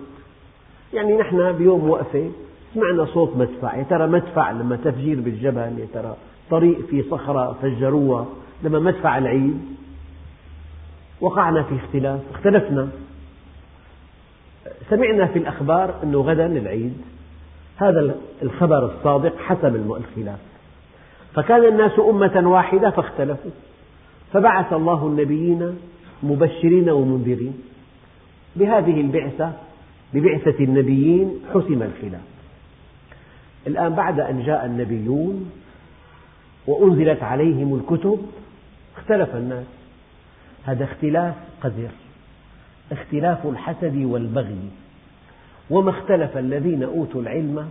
يعني 0.93 1.17
نحن 1.17 1.51
بيوم 1.51 1.89
وقفة 1.89 2.31
سمعنا 2.73 3.05
صوت 3.05 3.37
مدفع. 3.37 3.75
يا 3.75 3.83
ترى 3.83 4.07
مدفع 4.07 4.51
لما 4.51 4.75
تفجير 4.75 5.19
بالجبل 5.19 5.79
يا 5.79 5.87
ترى 5.93 6.15
طريق 6.49 6.85
في 6.85 7.03
صخرة 7.03 7.57
فجروها 7.61 8.25
لما 8.63 8.79
مدفع 8.79 9.17
العيد 9.17 9.61
وقعنا 11.21 11.63
في 11.63 11.75
اختلاف 11.75 12.19
اختلفنا. 12.33 12.89
سمعنا 14.89 15.25
في 15.25 15.39
الأخبار 15.39 15.95
أنه 16.03 16.21
غدا 16.21 16.45
العيد. 16.45 16.97
هذا 17.81 18.15
الخبر 18.41 18.85
الصادق 18.85 19.37
حسم 19.37 19.75
الخلاف. 19.75 20.39
فكان 21.33 21.65
الناس 21.65 21.91
أمة 21.99 22.49
واحدة 22.49 22.89
فاختلفوا. 22.89 23.51
فبعث 24.33 24.73
الله 24.73 25.07
النبيين 25.07 25.79
مبشرين 26.23 26.89
ومنذرين. 26.89 27.63
بهذه 28.55 29.01
البعثة 29.01 29.51
ببعثة 30.13 30.63
النبيين 30.63 31.39
حسم 31.53 31.83
الخلاف. 31.83 32.21
الآن 33.67 33.95
بعد 33.95 34.19
أن 34.19 34.43
جاء 34.43 34.65
النبيون 34.65 35.51
وأنزلت 36.67 37.23
عليهم 37.23 37.75
الكتب 37.75 38.19
اختلف 38.97 39.35
الناس. 39.35 39.65
هذا 40.65 40.83
اختلاف 40.83 41.35
قذر. 41.63 41.89
اختلاف 42.91 43.47
الحسد 43.47 43.97
والبغي. 44.03 44.69
وما 45.69 45.89
اختلف 45.89 46.37
الذين 46.37 46.83
أوتوا 46.83 47.21
العلم 47.21 47.69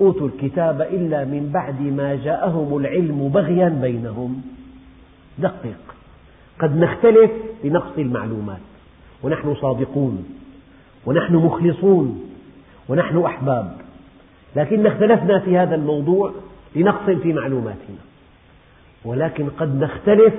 أوتوا 0.00 0.28
الكتاب 0.28 0.80
إلا 0.80 1.24
من 1.24 1.50
بعد 1.54 1.80
ما 1.80 2.14
جاءهم 2.16 2.76
العلم 2.76 3.28
بغيا 3.28 3.68
بينهم. 3.68 4.42
دقق. 5.38 5.94
قد 6.58 6.76
نختلف 6.76 7.30
بنقص 7.64 7.98
المعلومات. 7.98 8.60
ونحن 9.22 9.54
صادقون. 9.54 10.24
ونحن 11.06 11.34
مخلصون. 11.34 12.24
ونحن 12.88 13.18
أحباب. 13.18 13.76
لكن 14.56 14.86
اختلفنا 14.86 15.38
في 15.38 15.58
هذا 15.58 15.74
الموضوع 15.74 16.32
لنقص 16.76 17.10
في 17.10 17.32
معلوماتنا. 17.32 18.02
ولكن 19.04 19.48
قد 19.48 19.80
نختلف 19.80 20.34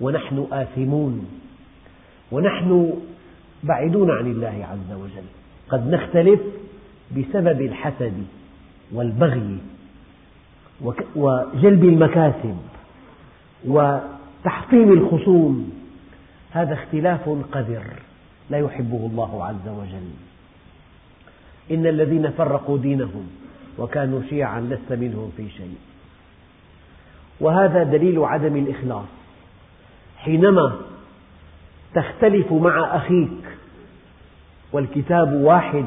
ونحن 0.00 0.46
آثمون. 0.52 1.26
ونحن 2.32 2.92
بعيدون 3.62 4.10
عن 4.10 4.26
الله 4.26 4.66
عز 4.70 4.96
وجل. 4.96 5.28
قد 5.70 5.90
نختلف 5.90 6.40
بسبب 7.16 7.60
الحسد 7.60 8.12
والبغي 8.92 9.58
وجلب 11.16 11.84
المكاسب 11.84 12.56
وتحطيم 13.66 14.92
الخصوم. 14.92 15.72
هذا 16.50 16.74
اختلاف 16.74 17.28
قذر 17.52 17.84
لا 18.50 18.58
يحبه 18.58 19.06
الله 19.06 19.44
عز 19.44 19.68
وجل. 19.68 20.10
إن 21.70 21.86
الذين 21.86 22.30
فرقوا 22.30 22.78
دينهم 22.78 23.28
وكانوا 23.78 24.22
شيعا 24.30 24.60
لست 24.60 24.92
منهم 24.92 25.32
في 25.36 25.48
شيء. 25.50 25.76
وهذا 27.40 27.82
دليل 27.82 28.18
عدم 28.18 28.56
الإخلاص. 28.56 29.08
حينما 30.18 30.76
تختلف 31.94 32.52
مع 32.52 32.96
أخيك 32.96 33.57
والكتاب 34.72 35.32
واحد 35.32 35.86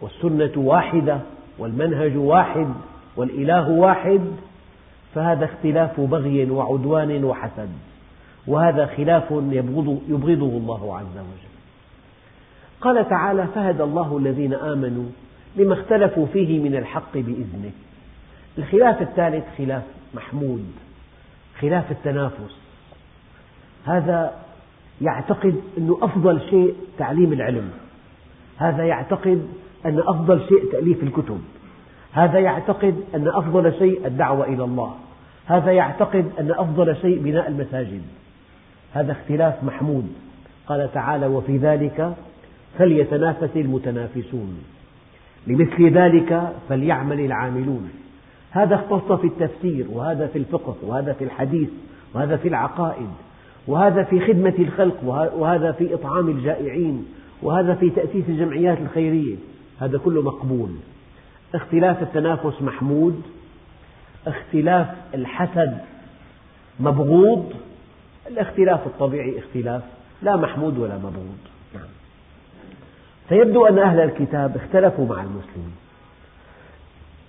والسنة 0.00 0.52
واحدة 0.56 1.20
والمنهج 1.58 2.16
واحد 2.16 2.68
والإله 3.16 3.70
واحد 3.70 4.20
فهذا 5.14 5.44
اختلاف 5.44 6.00
بغي 6.00 6.50
وعدوان 6.50 7.24
وحسد 7.24 7.68
وهذا 8.46 8.86
خلاف 8.86 9.24
يبغض 9.30 10.02
يبغضه 10.08 10.56
الله 10.56 10.98
عز 10.98 11.16
وجل. 11.16 11.54
قال 12.80 13.08
تعالى 13.08 13.46
فهدى 13.54 13.82
الله 13.82 14.18
الذين 14.18 14.54
آمنوا 14.54 15.04
لما 15.56 15.74
اختلفوا 15.74 16.26
فيه 16.26 16.60
من 16.60 16.76
الحق 16.76 17.12
بإذنه. 17.14 17.70
الخلاف 18.58 19.02
الثالث 19.02 19.44
خلاف 19.58 19.82
محمود 20.14 20.64
خلاف 21.60 21.90
التنافس. 21.90 22.56
هذا 23.84 24.32
يعتقد 25.00 25.60
أنه 25.78 25.98
أفضل 26.02 26.40
شيء 26.50 26.74
تعليم 26.98 27.32
العلم. 27.32 27.70
هذا 28.58 28.84
يعتقد 28.84 29.46
أن 29.86 29.98
أفضل 29.98 30.40
شيء 30.48 30.72
تأليف 30.72 31.02
الكتب. 31.02 31.40
هذا 32.12 32.38
يعتقد 32.38 32.94
أن 33.14 33.28
أفضل 33.28 33.72
شيء 33.78 34.06
الدعوة 34.06 34.46
إلى 34.46 34.64
الله. 34.64 34.94
هذا 35.46 35.72
يعتقد 35.72 36.24
أن 36.40 36.50
أفضل 36.50 36.96
شيء 36.96 37.22
بناء 37.22 37.48
المساجد. 37.48 38.02
هذا 38.92 39.12
اختلاف 39.12 39.64
محمود. 39.64 40.12
قال 40.66 40.92
تعالى 40.94 41.26
وفي 41.26 41.56
ذلك 41.56 42.14
فليتنافس 42.78 43.56
المتنافسون. 43.56 44.64
لمثل 45.46 45.90
ذلك 45.90 46.52
فليعمل 46.68 47.20
العاملون. 47.20 47.90
هذا 48.54 48.74
اختص 48.74 49.12
في 49.12 49.26
التفسير 49.26 49.86
وهذا 49.92 50.26
في 50.26 50.38
الفقه 50.38 50.76
وهذا 50.82 51.12
في 51.12 51.24
الحديث 51.24 51.68
وهذا 52.14 52.36
في 52.36 52.48
العقائد 52.48 53.08
وهذا 53.66 54.02
في 54.02 54.20
خدمة 54.20 54.54
الخلق 54.58 55.04
وهذا 55.36 55.72
في 55.72 55.94
إطعام 55.94 56.28
الجائعين 56.28 57.06
وهذا 57.42 57.74
في 57.74 57.90
تأسيس 57.90 58.24
الجمعيات 58.28 58.78
الخيرية. 58.78 59.36
هذا 59.80 59.98
كله 59.98 60.22
مقبول. 60.22 60.70
اختلاف 61.54 62.02
التنافس 62.02 62.62
محمود. 62.62 63.22
اختلاف 64.26 64.86
الحسد 65.14 65.78
مبغوض. 66.80 67.52
الاختلاف 68.26 68.86
الطبيعي 68.86 69.38
اختلاف. 69.38 69.82
لا 70.22 70.36
محمود 70.36 70.78
ولا 70.78 70.98
مبغوض. 70.98 71.38
نعم. 71.74 71.88
فيبدو 73.28 73.66
أن 73.66 73.78
أهل 73.78 74.00
الكتاب 74.00 74.56
اختلفوا 74.56 75.06
مع 75.06 75.22
المسلمين. 75.22 75.74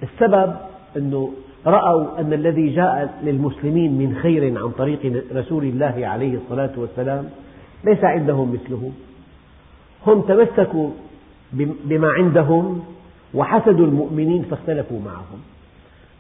السبب 0.04 0.56
أنه 0.98 1.34
رأوا 1.66 2.20
أن 2.20 2.34
الذي 2.34 2.70
جاء 2.70 3.20
للمسلمين 3.24 3.98
من 3.98 4.16
خير 4.22 4.60
عن 4.64 4.72
طريق 4.72 5.24
رسول 5.34 5.64
الله 5.64 6.08
عليه 6.08 6.38
الصلاة 6.38 6.72
والسلام 6.78 7.30
ليس 7.84 8.04
عندهم 8.04 8.54
مثله. 8.54 8.92
هم 10.08 10.22
تمسكوا 10.22 10.90
بما 11.54 12.08
عندهم 12.08 12.84
وحسدوا 13.34 13.86
المؤمنين 13.86 14.44
فاختلفوا 14.44 15.00
معهم. 15.06 15.40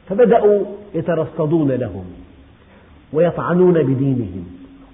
فبدأوا 0.09 0.65
يترصدون 0.93 1.71
لهم 1.71 2.05
ويطعنون 3.13 3.73
بدينهم 3.73 4.45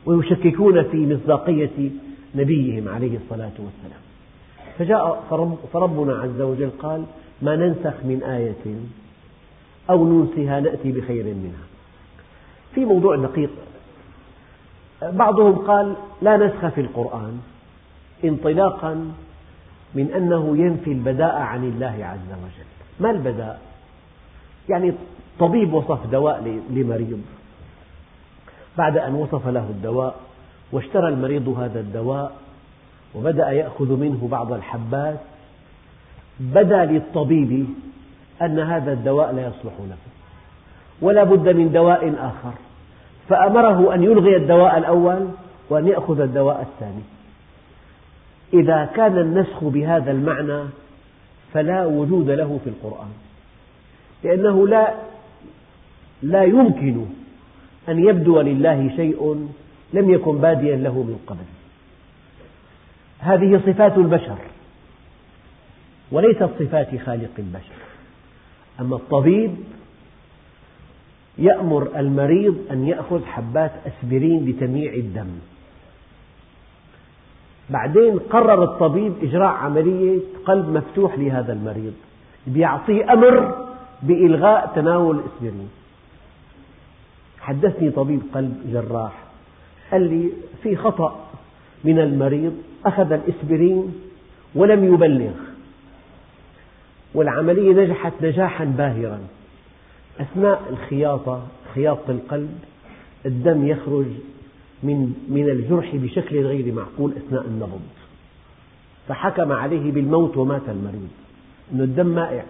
ويشككون 0.06 0.84
في 0.84 1.13
مصداقية 1.13 1.91
نبيهم 2.36 2.89
عليه 2.89 3.17
الصلاة 3.17 3.51
والسلام. 3.60 4.01
فجاء 4.77 5.23
فربنا 5.73 6.13
عز 6.13 6.41
وجل 6.41 6.69
قال 6.80 7.04
ما 7.41 7.56
ننسخ 7.56 7.93
من 8.04 8.23
آية 8.23 8.75
أو 9.89 10.08
ننسها 10.08 10.60
نأتي 10.60 10.91
بخير 10.91 11.25
منها. 11.25 11.65
في 12.75 12.86
موضوع 12.86 13.15
دقيق. 13.15 13.49
بعضهم 15.01 15.56
قال 15.56 15.95
لا 16.21 16.38
نسخ 16.38 16.67
في 16.67 16.82
القرآن. 16.82 17.39
انطلاقا 18.26 19.12
من 19.96 20.12
أنه 20.12 20.58
ينفي 20.58 20.92
البداء 20.92 21.36
عن 21.36 21.64
الله 21.64 22.06
عز 22.06 22.32
وجل. 22.44 22.68
ما 23.00 23.12
البداء؟ 23.12 23.62
يعني 24.70 24.94
طبيب 25.40 25.74
وصف 25.74 26.08
دواء 26.12 26.62
لمريض. 26.70 27.22
بعد 28.78 28.98
أن 28.98 29.16
وصف 29.16 29.48
له 29.48 29.66
الدواء 29.70 30.16
واشترى 30.72 31.08
المريض 31.08 31.50
هذا 31.50 31.80
الدواء 31.80 32.32
وبدأ 33.16 33.50
يأخذ 33.52 34.00
منه 34.00 34.28
بعض 34.32 34.54
الحبات 34.54 35.20
بدا 36.40 36.86
للطبيب 36.86 37.68
أن 38.42 38.60
هذا 38.60 38.94
الدواء 38.94 39.32
لا 39.32 39.42
يصلح 39.42 39.74
له. 39.90 39.98
ولا 41.02 41.24
بد 41.24 41.56
من 41.56 41.72
دواء 41.72 42.14
آخر. 42.20 42.54
فأمره 43.30 43.94
أن 43.94 44.04
يلغي 44.04 44.38
الدواء 44.38 44.78
الأول 44.78 45.28
وأن 45.70 45.88
يأخذ 45.88 46.20
الدواء 46.20 46.62
الثاني. 46.62 47.02
إذا 48.54 48.86
كان 48.96 49.18
النسخ 49.18 49.64
بهذا 49.64 50.12
المعنى 50.12 50.64
فلا 51.54 51.86
وجود 51.86 52.30
له 52.30 52.60
في 52.64 52.70
القرآن. 52.70 53.12
لأنه 54.24 54.68
لا 54.68 54.94
لا 56.24 56.44
يمكن 56.44 57.06
أن 57.90 58.00
يبدو 58.00 58.42
لله 58.42 58.90
شيء 58.96 59.50
لم 59.94 60.10
يكن 60.10 60.38
باديا 60.38 60.76
له 60.76 60.94
من 60.94 61.20
قبل. 61.28 61.46
هذه 63.20 63.62
صفات 63.66 63.98
البشر 63.98 64.38
وليست 66.12 66.50
صفات 66.60 66.96
خالق 67.06 67.32
البشر. 67.40 67.82
أما 68.80 68.96
الطبيب 68.96 69.56
يأمر 71.38 72.00
المريض 72.00 72.58
أن 72.72 72.88
يأخذ 72.88 73.26
حبات 73.26 73.72
أسبرين 73.88 74.50
لتمييع 74.50 74.94
الدم. 74.94 75.40
بعدين 77.72 78.20
قرر 78.20 78.64
الطبيب 78.64 79.14
إجراء 79.24 79.50
عملية 79.50 80.20
قلب 80.46 80.70
مفتوح 80.70 81.20
لهذا 81.20 81.54
المريض. 81.54 81.94
بيعطيه 82.48 83.14
أمر 83.14 83.68
بإلغاء 84.02 84.72
تناول 84.76 85.20
الأسبرين. 85.20 85.70
حدثني 87.40 87.90
طبيب 87.90 88.22
قلب 88.34 88.62
جراح. 88.74 89.14
قال 89.92 90.02
لي 90.02 90.32
في 90.64 90.76
خطأ 90.76 91.26
من 91.84 92.00
المريض 92.00 92.54
أخذ 92.86 93.12
الإسبرين 93.12 93.94
ولم 94.56 94.94
يبلغ. 94.94 95.34
والعملية 97.14 97.74
نجحت 97.74 98.14
نجاحا 98.22 98.66
باهرا. 98.66 99.20
أثناء 100.20 100.62
الخياطة 100.70 101.42
خياطة 101.76 102.12
القلب 102.12 102.60
الدم 103.26 103.68
يخرج 103.68 104.06
من 104.84 105.13
من 105.30 105.50
الجرح 105.50 105.96
بشكل 105.96 106.46
غير 106.46 106.74
معقول 106.74 107.12
أثناء 107.12 107.46
النبض. 107.46 107.82
فحكم 109.08 109.52
عليه 109.52 109.91
بالموت 109.91 110.38
ومات 110.38 110.70
المريض. 110.70 111.10
أن 111.74 111.82
الدم 111.82 112.08
مائع. 112.08 112.44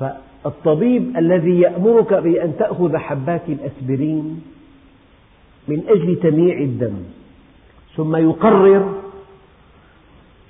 فالطبيب 0.00 1.16
الذي 1.16 1.60
يأمرك 1.60 2.14
بأن 2.14 2.56
تأخذ 2.58 2.96
حبات 2.96 3.48
الأسبرين 3.48 4.42
من 5.68 5.82
أجل 5.88 6.18
تمييع 6.22 6.58
الدم 6.58 6.94
ثم 7.96 8.16
يقرر 8.16 9.02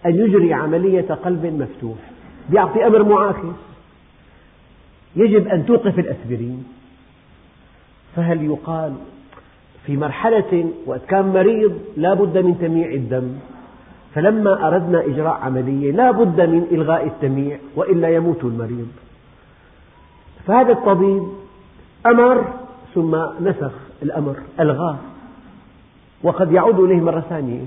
أن 0.06 0.14
يجري 0.14 0.54
عملية 0.54 1.14
قلب 1.14 1.46
مفتوح 1.46 1.98
يعطي 2.52 2.86
أمر 2.86 3.02
معاكس 3.02 3.56
يجب 5.16 5.48
أن 5.48 5.66
توقف 5.66 5.98
الأسبرين. 5.98 6.64
فهل 8.16 8.44
يقال 8.44 8.94
في 9.86 9.96
مرحلة 9.96 10.70
وقت 10.86 11.00
كان 11.08 11.32
مريض 11.32 11.78
لا 11.96 12.14
بد 12.14 12.38
من 12.38 12.58
تمييع 12.58 12.90
الدم. 12.90 13.32
فلما 14.14 14.68
أردنا 14.68 15.00
إجراء 15.00 15.34
عملية 15.34 15.92
لا 15.92 16.10
بد 16.10 16.40
من 16.40 16.66
إلغاء 16.72 17.06
التمييع 17.06 17.58
وإلا 17.76 18.08
يموت 18.08 18.44
المريض. 18.44 18.88
فهذا 20.46 20.72
الطبيب 20.72 21.22
أمر 22.06 22.44
ثم 22.94 23.16
نسخ 23.40 23.72
الأمر 24.02 24.36
ألغاه. 24.60 24.96
وقد 26.22 26.52
يعود 26.52 26.80
إليه 26.80 27.00
مرة 27.00 27.20
ثانية 27.20 27.60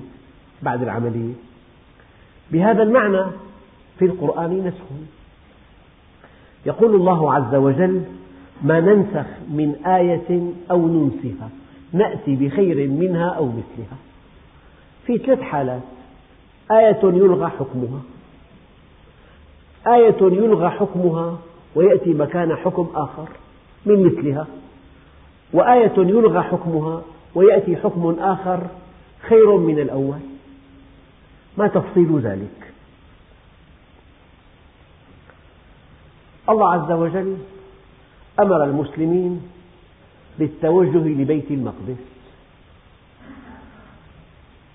بعد 0.63 0.82
العملية. 0.82 1.34
بهذا 2.51 2.84
المعنى 2.84 3.25
في 3.99 4.06
القرآن 4.06 4.67
نسخ. 4.67 4.86
يقول 6.65 6.95
الله 6.95 7.34
عز 7.34 7.56
وجل 7.56 8.01
ما 8.63 8.80
ننسخ 8.80 9.25
من 9.49 9.75
آية 9.86 10.54
أو 10.71 10.88
ننسها 10.88 11.49
نأتي 11.96 12.36
بخير 12.36 12.88
منها 12.88 13.30
أو 13.30 13.46
مثلها. 13.46 13.98
في 15.06 15.18
ثلاث 15.18 15.42
حالات. 15.42 15.82
آية 16.72 17.00
يلغى 17.04 17.50
حكمها. 17.50 18.02
آية 19.88 20.18
يلغى 20.22 20.70
حكمها 20.70 21.38
ويأتي 21.76 22.14
مكان 22.14 22.56
حكم 22.56 22.90
آخر 22.96 23.30
من 23.86 24.04
مثلها. 24.04 24.48
وآية 25.54 25.94
يلغى 25.98 26.42
حكمها 26.42 27.02
ويأتي 27.36 27.76
حكم 27.76 28.16
آخر 28.20 28.60
خير 29.30 29.58
من 29.58 29.80
الأول. 29.80 30.20
ما 31.58 31.68
تفصيل 31.68 32.20
ذلك؟ 32.20 32.74
الله 36.50 36.74
عز 36.74 36.92
وجل 36.92 37.38
أمر 38.40 38.64
المسلمين 38.64 39.42
بالتوجه 40.39 40.98
لبيت 40.98 41.52
المقدس. 41.52 41.98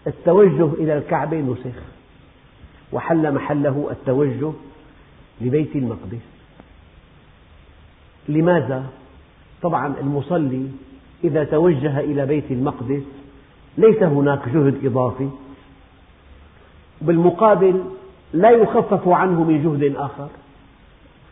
التوجه 0.07 0.73
إلى 0.75 0.99
الكعبة 0.99 1.41
نسخ. 1.41 1.79
وحل 2.93 3.35
محله 3.35 3.89
التوجه 3.91 4.53
لبيت 5.41 5.77
المقدس. 5.77 6.27
لماذا؟ 8.29 8.87
طبعا 9.63 9.95
المصلي 10.01 10.69
إذا 11.25 11.45
توجه 11.45 12.01
إلى 12.01 12.27
بيت 12.27 12.51
المقدس 12.51 13.03
ليس 13.79 14.03
هناك 14.03 14.49
جهد 14.49 14.87
إضافي. 14.87 15.29
بالمقابل 17.01 17.85
لا 18.33 18.51
يخفف 18.51 19.09
عنه 19.09 19.45
من 19.45 19.63
جهد 19.65 19.97
آخر. 19.97 20.29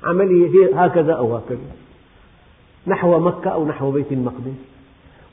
عملية 0.04 0.84
هكذا 0.84 1.12
أو 1.12 1.36
هكذا. 1.36 1.87
نحو 2.88 3.18
مكة 3.18 3.50
أو 3.50 3.68
نحو 3.68 3.90
بيت 3.90 4.12
المقدس. 4.12 4.58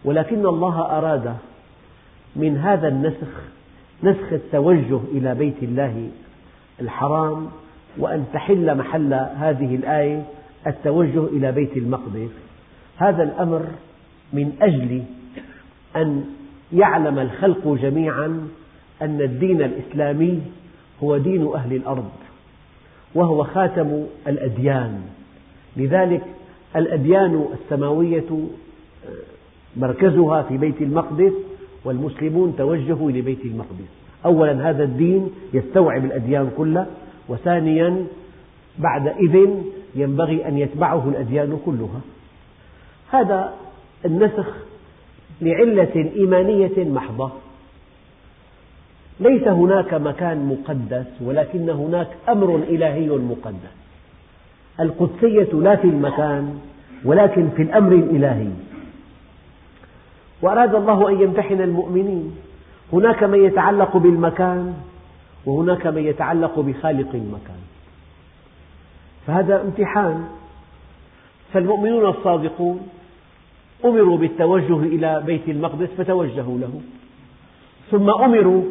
ولكن 0.06 0.46
الله 0.46 0.98
أراد 0.98 1.36
من 2.36 2.58
هذا 2.58 2.88
النسخ 2.88 3.42
نسخ 4.04 4.34
التوجه 4.34 5.00
إلى 5.12 5.36
بيت 5.36 5.64
الله 5.64 6.10
الحرام 6.82 7.50
وأن 7.98 8.26
تحل 8.34 8.78
محل 8.78 9.14
هذه 9.14 9.76
الآية 9.76 10.24
التوجه 10.68 11.24
إلى 11.26 11.52
بيت 11.52 11.78
المقدس. 11.78 12.30
هذا 12.98 13.24
الأمر 13.24 13.66
من 14.34 14.56
أجل 14.62 15.04
أن 15.96 16.26
يعلم 16.74 17.20
الخلق 17.20 17.68
جميعا 17.68 18.48
أن 19.02 19.22
الدين 19.22 19.62
الإسلامي 19.62 20.42
هو 21.04 21.18
دين 21.18 21.54
أهل 21.56 21.74
الأرض 21.74 22.10
وهو 23.16 23.44
خاتم 23.44 24.06
الأديان. 24.28 25.02
لذلك 25.78 26.24
الأديان 26.76 27.46
السماوية 27.54 28.48
مركزها 29.78 30.42
في 30.42 30.58
بيت 30.58 30.82
المقدس 30.82 31.34
والمسلمون 31.86 32.56
توجهوا 32.58 33.10
إلى 33.10 33.22
بيت 33.22 33.46
المقدس. 33.46 33.90
أولا 34.26 34.70
هذا 34.70 34.84
الدين 34.84 35.32
يستوعب 35.54 36.06
الأديان 36.06 36.52
كلها 36.58 36.88
وثانيا 37.30 38.06
بعد 38.80 39.08
إذن 39.08 39.66
ينبغي 39.96 40.48
أن 40.48 40.58
يتبعه 40.58 41.10
الأديان 41.10 41.60
كلها. 41.66 42.02
هذا 43.10 43.54
النسخ 44.06 44.48
لعلة 45.42 46.12
إيمانية 46.16 46.84
محضة. 46.90 47.32
ليس 49.20 49.48
هناك 49.48 49.94
مكان 49.94 50.46
مقدس 50.46 51.22
ولكن 51.22 51.70
هناك 51.70 52.08
أمر 52.30 52.56
إلهي 52.56 53.08
مقدس. 53.10 53.85
القدسية 54.80 55.54
لا 55.54 55.76
في 55.76 55.88
المكان 55.88 56.60
ولكن 57.06 57.50
في 57.50 57.62
الأمر 57.62 57.92
الإلهي. 57.92 58.50
وأراد 60.42 60.76
الله 60.76 61.10
أن 61.10 61.22
يمتحن 61.22 61.62
المؤمنين. 61.62 62.36
هناك 62.94 63.24
من 63.24 63.46
يتعلق 63.46 63.98
بالمكان 63.98 64.74
وهناك 65.46 65.88
من 65.88 66.04
يتعلق 66.04 66.60
بخالق 66.60 67.10
المكان. 67.14 67.62
فهذا 69.28 69.62
امتحان. 69.62 70.28
فالمؤمنون 71.54 72.10
الصادقون 72.10 72.88
أمروا 73.86 74.18
بالتوجه 74.18 74.80
إلى 74.80 75.24
بيت 75.26 75.50
المقدس 75.50 75.90
فتوجهوا 75.98 76.58
له. 76.58 76.82
ثم 77.92 78.10
أمروا 78.10 78.64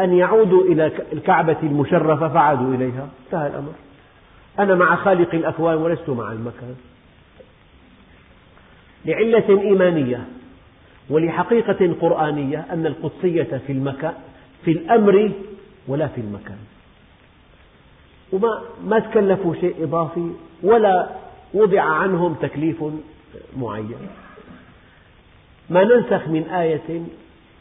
أن 0.00 0.12
يعودوا 0.12 0.62
إلى 0.62 0.92
الكعبة 1.12 1.56
المشرفة 1.62 2.28
فعادوا 2.28 2.74
إليها. 2.74 3.08
انتهى 3.26 3.46
الأمر. 3.46 3.72
أنا 4.58 4.74
مع 4.74 4.96
خالق 4.96 5.34
الأكوان 5.34 5.76
ولست 5.76 6.08
مع 6.08 6.32
المكان. 6.32 6.74
لعلة 9.04 9.60
إيمانية 9.60 10.24
ولحقيقة 11.10 11.94
قرآنية 12.00 12.66
أن 12.70 12.86
القدسية 12.86 13.60
في 13.66 13.72
المكان 13.72 14.14
في 14.64 14.70
الأمر 14.70 15.32
ولا 15.88 16.06
في 16.06 16.20
المكان. 16.20 16.58
وما 18.32 18.62
ما 18.84 18.98
تكلفوا 18.98 19.54
شيء 19.54 19.74
إضافي 19.84 20.30
ولا 20.62 21.08
وضع 21.54 21.82
عنهم 21.82 22.34
تكليف 22.34 22.84
معين. 23.56 24.08
ما 25.70 25.84
ننسخ 25.84 26.28
من 26.28 26.42
آية 26.42 27.02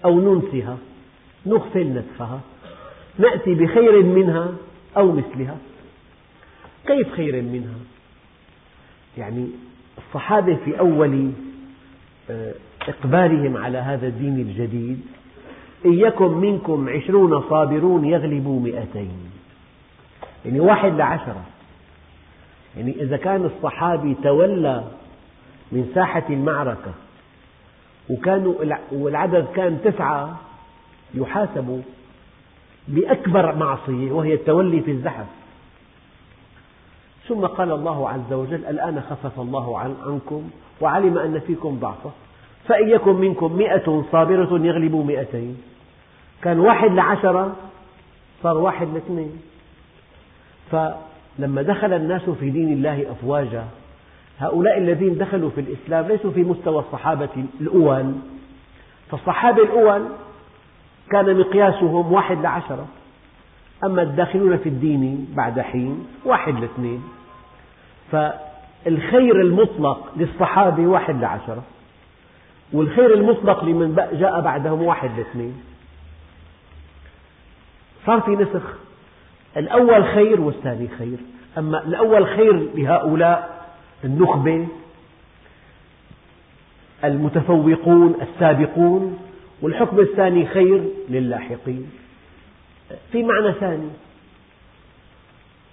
أو 0.05 0.19
ننسها 0.19 0.77
نغفل 1.45 1.87
نسخها 1.93 2.39
نأتي 3.19 3.53
بخير 3.53 4.03
منها 4.03 4.53
أو 4.97 5.11
مثلها. 5.11 5.57
كيف 6.87 7.13
خير 7.13 7.41
منها؟ 7.41 7.79
يعني 9.17 9.47
الصحابة 9.97 10.57
في 10.65 10.79
أول 10.79 11.31
آه، 12.29 12.53
إقبالهم 12.87 13.57
على 13.57 13.77
هذا 13.77 14.07
الدين 14.07 14.39
الجديد 14.39 15.01
إن 15.85 15.93
يكن 15.93 16.31
منكم 16.31 16.89
عشرون 16.89 17.41
صابرون 17.49 18.05
يغلبوا 18.05 18.59
مئتين. 18.59 19.31
يعني 20.45 20.59
واحد 20.59 20.93
لعشرة. 20.93 21.45
يعني 22.77 23.01
إذا 23.01 23.17
كان 23.17 23.45
الصحابي 23.45 24.15
تولى 24.23 24.83
من 25.71 25.91
ساحة 25.95 26.23
المعركة 26.29 26.93
وكانوا 28.09 28.53
والعدد 28.91 29.47
كان 29.55 29.79
تسعة 29.83 30.39
يحاسب 31.13 31.83
بأكبر 32.87 33.55
معصية 33.55 34.11
وهي 34.11 34.33
التولي 34.33 34.81
في 34.81 34.91
الزحف. 34.91 35.36
ثم 37.27 37.45
قال 37.45 37.71
الله 37.71 38.09
عز 38.09 38.33
وجل 38.33 38.65
الآن 38.65 39.01
خفف 39.01 39.39
الله 39.39 39.79
عنكم 39.79 40.49
وعلم 40.81 41.17
أن 41.17 41.39
فيكم 41.39 41.79
ضعفا. 41.79 42.11
فإن 42.67 42.89
يكن 42.89 43.15
منكم 43.15 43.53
مئة 43.53 44.03
صابرة 44.11 44.65
يغلبوا 44.65 45.03
مئتين. 45.03 45.57
كان 46.41 46.59
واحد 46.59 46.91
لعشرة 46.91 47.55
صار 48.43 48.57
واحد 48.57 48.87
لاثنين. 48.93 49.41
فلما 50.71 51.61
دخل 51.61 51.93
الناس 51.93 52.29
في 52.29 52.49
دين 52.49 52.73
الله 52.73 53.11
أفواجا 53.11 53.65
هؤلاء 54.39 54.77
الذين 54.77 55.17
دخلوا 55.17 55.49
في 55.49 55.61
الإسلام 55.61 56.07
ليسوا 56.07 56.31
في 56.31 56.43
مستوى 56.43 56.79
الصحابة 56.79 57.45
الأول. 57.61 58.13
فالصحابة 59.11 59.63
الأول 59.63 60.05
كان 61.11 61.39
مقياسهم 61.39 62.13
واحد 62.13 62.41
لعشرة. 62.41 62.85
أما 63.83 64.01
الداخلون 64.01 64.57
في 64.57 64.69
الدين 64.69 65.27
بعد 65.35 65.59
حين 65.59 66.07
واحد 66.25 66.59
لاثنين. 66.59 67.03
فالخير 68.11 69.41
المطلق 69.41 70.11
للصحابة 70.17 70.87
واحد 70.87 71.21
لعشرة 71.21 71.63
والخير 72.73 73.13
المطلق 73.13 73.63
لمن 73.63 73.95
جاء 74.13 74.41
بعدهم 74.41 74.81
واحد 74.81 75.09
لاثنين. 75.17 75.63
صار 78.05 78.21
في 78.21 78.31
نسخ 78.31 78.63
الأول 79.57 80.05
خير 80.05 80.41
والثاني 80.41 80.87
خير. 80.87 81.17
أما 81.57 81.83
الأول 81.83 82.27
خير 82.27 82.69
لهؤلاء 82.75 83.65
النخبة 84.03 84.67
المتفوقون 87.03 88.15
السابقون 88.21 89.19
والحكم 89.61 89.99
الثاني 89.99 90.45
خير 90.45 90.83
للاحقين. 91.09 91.91
في 93.11 93.23
معنى 93.23 93.53
ثاني. 93.53 93.89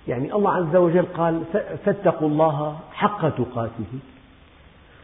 يعني 0.09 0.35
الله 0.35 0.55
عز 0.55 0.77
وجل 0.77 1.07
قال 1.17 1.43
فاتقوا 1.85 2.29
الله 2.29 2.79
حق 2.93 3.29
تقاته. 3.29 3.93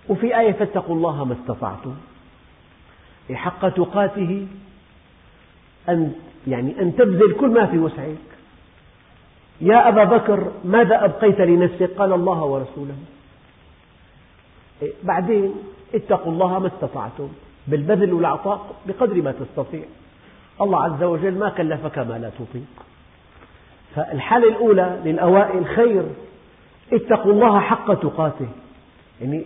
وفي 0.09 0.39
آية 0.39 0.53
فاتقوا 0.53 0.97
الله 0.97 1.25
ما 1.25 1.35
استطعتم. 1.35 1.95
حق 3.33 3.69
تقاته 3.69 4.47
أن 5.89 6.13
يعني 6.47 6.83
أن 6.83 6.97
تبذل 6.97 7.33
كل 7.41 7.49
ما 7.49 7.67
في 7.67 7.79
وسعك. 7.79 8.17
يا 9.61 9.89
أبا 9.89 10.05
بكر 10.05 10.53
ماذا 10.65 11.05
أبقيت 11.05 11.41
لنفسك؟ 11.41 11.91
قال 11.99 12.13
الله 12.13 12.45
ورسوله. 12.45 12.95
بعدين 15.03 15.55
اتقوا 15.95 16.33
الله 16.33 16.59
ما 16.59 16.67
استطعتم. 16.67 17.29
بالبذل 17.67 18.13
والعطاء 18.13 18.75
بقدر 18.87 19.23
ما 19.23 19.33
تستطيع. 19.33 19.85
الله 20.61 20.85
عز 20.85 21.03
وجل 21.03 21.39
ما 21.39 21.49
كلفك 21.49 21.99
ما 21.99 22.19
لا 22.19 22.31
تطيق. 22.31 22.67
فالحالة 23.95 24.49
الأولى 24.49 25.01
للأوائل 25.05 25.67
خير 25.67 26.05
اتقوا 26.93 27.33
الله 27.33 27.61
حق 27.61 27.95
تقاته. 27.95 28.49
يعني 29.21 29.45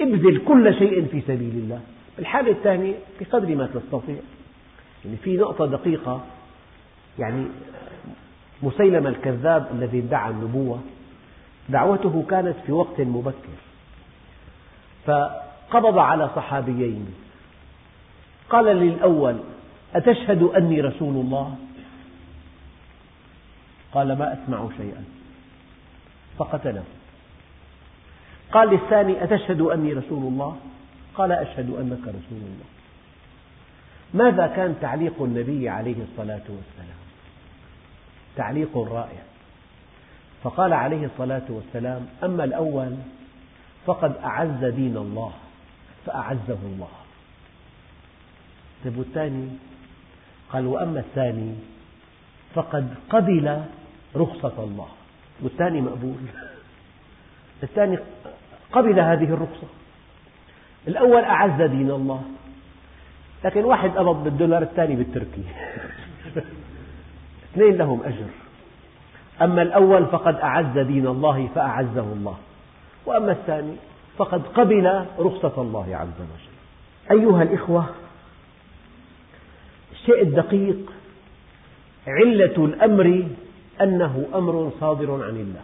ابذل 0.00 0.44
كل 0.48 0.74
شيء 0.74 1.06
في 1.06 1.20
سبيل 1.20 1.54
الله. 1.54 1.80
الحالة 2.18 2.50
الثانية 2.50 2.94
بقدر 3.20 3.54
ما 3.54 3.66
تستطيع. 3.66 4.16
يعني 5.04 5.16
في 5.16 5.36
نقطة 5.36 5.66
دقيقة 5.66 6.20
يعني 7.18 7.46
مسيلمة 8.62 9.08
الكذاب 9.08 9.66
الذي 9.74 9.98
ادعى 9.98 10.30
النبوة 10.30 10.80
دعوته 11.68 12.24
كانت 12.30 12.56
في 12.66 12.72
وقت 12.72 13.00
مبكر. 13.00 13.58
فقبض 15.06 15.98
على 15.98 16.30
صحابيين. 16.36 17.14
قال 18.50 18.64
للأول 18.64 19.36
أتشهد 19.94 20.42
أني 20.42 20.80
رسول 20.80 21.14
الله؟ 21.14 21.56
قال 23.92 24.18
ما 24.18 24.32
أسمع 24.32 24.68
شيئا. 24.76 25.04
فقتله. 26.38 26.84
قال 28.52 28.68
للثاني 28.68 29.24
أتشهد 29.24 29.60
أني 29.60 29.92
رسول 29.92 30.32
الله؟ 30.32 30.56
قال 31.14 31.32
أشهد 31.32 31.70
أنك 31.70 32.00
رسول 32.00 32.22
الله. 32.30 32.66
ماذا 34.14 34.46
كان 34.46 34.76
تعليق 34.80 35.22
النبي 35.22 35.68
عليه 35.68 35.96
الصلاة 36.02 36.44
والسلام؟ 36.48 37.02
تعليق 38.36 38.78
رائع. 38.78 39.22
فقال 40.42 40.72
عليه 40.72 41.06
الصلاة 41.06 41.42
والسلام 41.48 42.06
أما 42.24 42.44
الأول 42.44 42.96
فقد 43.86 44.16
أعز 44.16 44.64
دين 44.64 44.96
الله 44.96 45.32
فأعزه 46.06 46.58
الله. 46.62 46.88
طيب 48.84 48.98
والثاني؟ 48.98 49.48
قال 50.52 50.66
وأما 50.66 51.00
الثاني 51.00 51.54
فقد 52.54 52.94
قبل 53.10 53.62
رخصة 54.16 54.64
الله. 54.64 54.88
والثاني 55.42 55.80
مقبول. 55.80 56.14
الثاني 57.62 57.98
قبل 58.72 59.00
هذه 59.00 59.24
الرخصة. 59.24 59.66
الأول 60.88 61.24
أعز 61.24 61.62
دين 61.62 61.90
الله. 61.90 62.22
لكن 63.44 63.64
واحد 63.64 63.90
قبض 63.90 64.24
بالدولار 64.24 64.62
الثاني 64.62 64.96
بالتركي. 64.96 65.44
اثنين 67.52 67.76
لهم 67.76 68.02
أجر. 68.02 68.28
أما 69.42 69.62
الأول 69.62 70.06
فقد 70.06 70.34
أعز 70.34 70.78
دين 70.78 71.06
الله 71.06 71.48
فأعزه 71.54 72.12
الله. 72.12 72.36
وأما 73.06 73.32
الثاني 73.32 73.76
فقد 74.16 74.42
قبل 74.46 75.06
رخصة 75.18 75.62
الله 75.62 75.96
عز 75.96 76.20
وجل. 76.20 76.52
أيها 77.20 77.42
الإخوة 77.42 77.88
الشيء 80.02 80.22
الدقيق 80.22 80.92
علة 82.06 82.64
الأمر 82.64 83.26
أنه 83.80 84.26
أمر 84.34 84.72
صادر 84.80 85.12
عن 85.12 85.36
الله. 85.36 85.62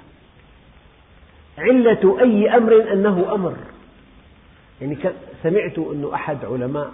علة 1.59 2.20
أي 2.20 2.57
أمر 2.57 2.93
أنه 2.93 3.34
أمر. 3.34 3.57
يعني 4.80 4.97
سمعت 5.43 5.78
أن 5.78 6.11
أحد 6.14 6.45
علماء 6.45 6.93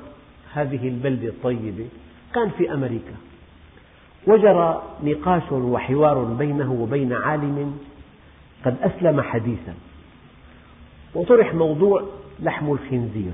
هذه 0.52 0.88
البلدة 0.88 1.28
الطيبة 1.28 1.86
كان 2.34 2.50
في 2.50 2.72
أمريكا. 2.72 3.14
وجرى 4.26 4.82
نقاش 5.02 5.52
وحوار 5.52 6.24
بينه 6.24 6.72
وبين 6.72 7.12
عالم 7.12 7.78
قد 8.64 8.76
أسلم 8.82 9.20
حديثا. 9.20 9.74
وطرح 11.14 11.54
موضوع 11.54 12.04
لحم 12.40 12.72
الخنزير. 12.72 13.32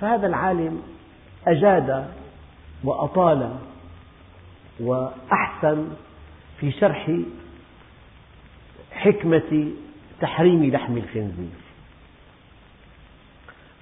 فهذا 0.00 0.26
العالم 0.26 0.82
أجاد 1.46 2.08
وأطال 2.84 3.56
وأحسن 4.80 5.88
في 6.60 6.72
شرح 6.72 7.10
حكمة 8.92 9.70
تحريم 10.20 10.64
لحم 10.64 10.96
الخنزير. 10.96 11.62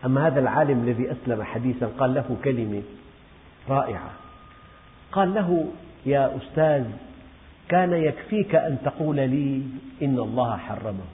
أما 0.05 0.27
هذا 0.27 0.41
العالم 0.41 0.89
الذي 0.89 1.13
أسلم 1.13 1.43
حديثا 1.43 1.87
قال 1.87 2.15
له 2.15 2.37
كلمة 2.45 2.83
رائعة. 3.69 4.11
قال 5.13 5.35
له 5.35 5.69
يا 6.07 6.37
أستاذ 6.37 6.85
كان 7.69 7.93
يكفيك 7.93 8.55
أن 8.55 8.79
تقول 8.85 9.17
لي 9.17 9.63
إن 10.03 10.19
الله 10.19 10.57
حرمه. 10.57 11.05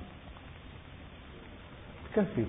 كفي 2.17 2.45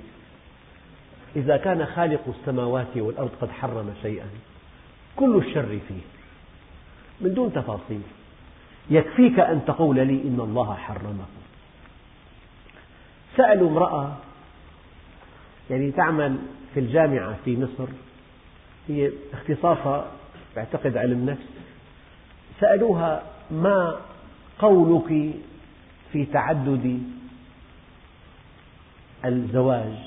إذا 1.36 1.57
كان 1.57 1.86
خالق 1.86 2.21
السماوات 2.39 2.97
والأرض 2.97 3.32
قد 3.41 3.51
حرم 3.51 3.93
شيئا. 4.01 4.25
كل 5.15 5.36
الشر 5.36 5.80
فيه. 5.88 6.01
من 7.21 7.34
دون 7.34 7.53
تفاصيل. 7.53 8.01
يكفيك 8.89 9.39
أن 9.39 9.65
تقول 9.65 9.95
لي 9.95 10.21
إن 10.21 10.39
الله 10.39 10.75
حرمه. 10.75 11.25
سألوا 13.38 13.69
امرأة 13.69 14.17
يعني 15.69 15.91
تعمل 15.91 16.38
في 16.73 16.80
الجامعة 16.80 17.38
في 17.45 17.57
مصر. 17.57 17.89
هي 18.88 19.11
اختصاصها 19.34 20.11
تعتقد 20.55 20.97
علم 20.97 21.25
نفس 21.25 21.47
سألوها 22.59 23.23
ما 23.51 23.95
قولك 24.59 25.34
في 26.11 26.25
تعدد 26.25 27.03
الزواج؟ 29.25 30.07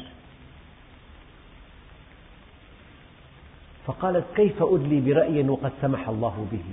فقالت 3.86 4.24
كيف 4.36 4.62
أدلي 4.62 5.00
برأي 5.00 5.48
وقد 5.48 5.72
سمح 5.82 6.08
الله 6.08 6.46
به؟ 6.52 6.64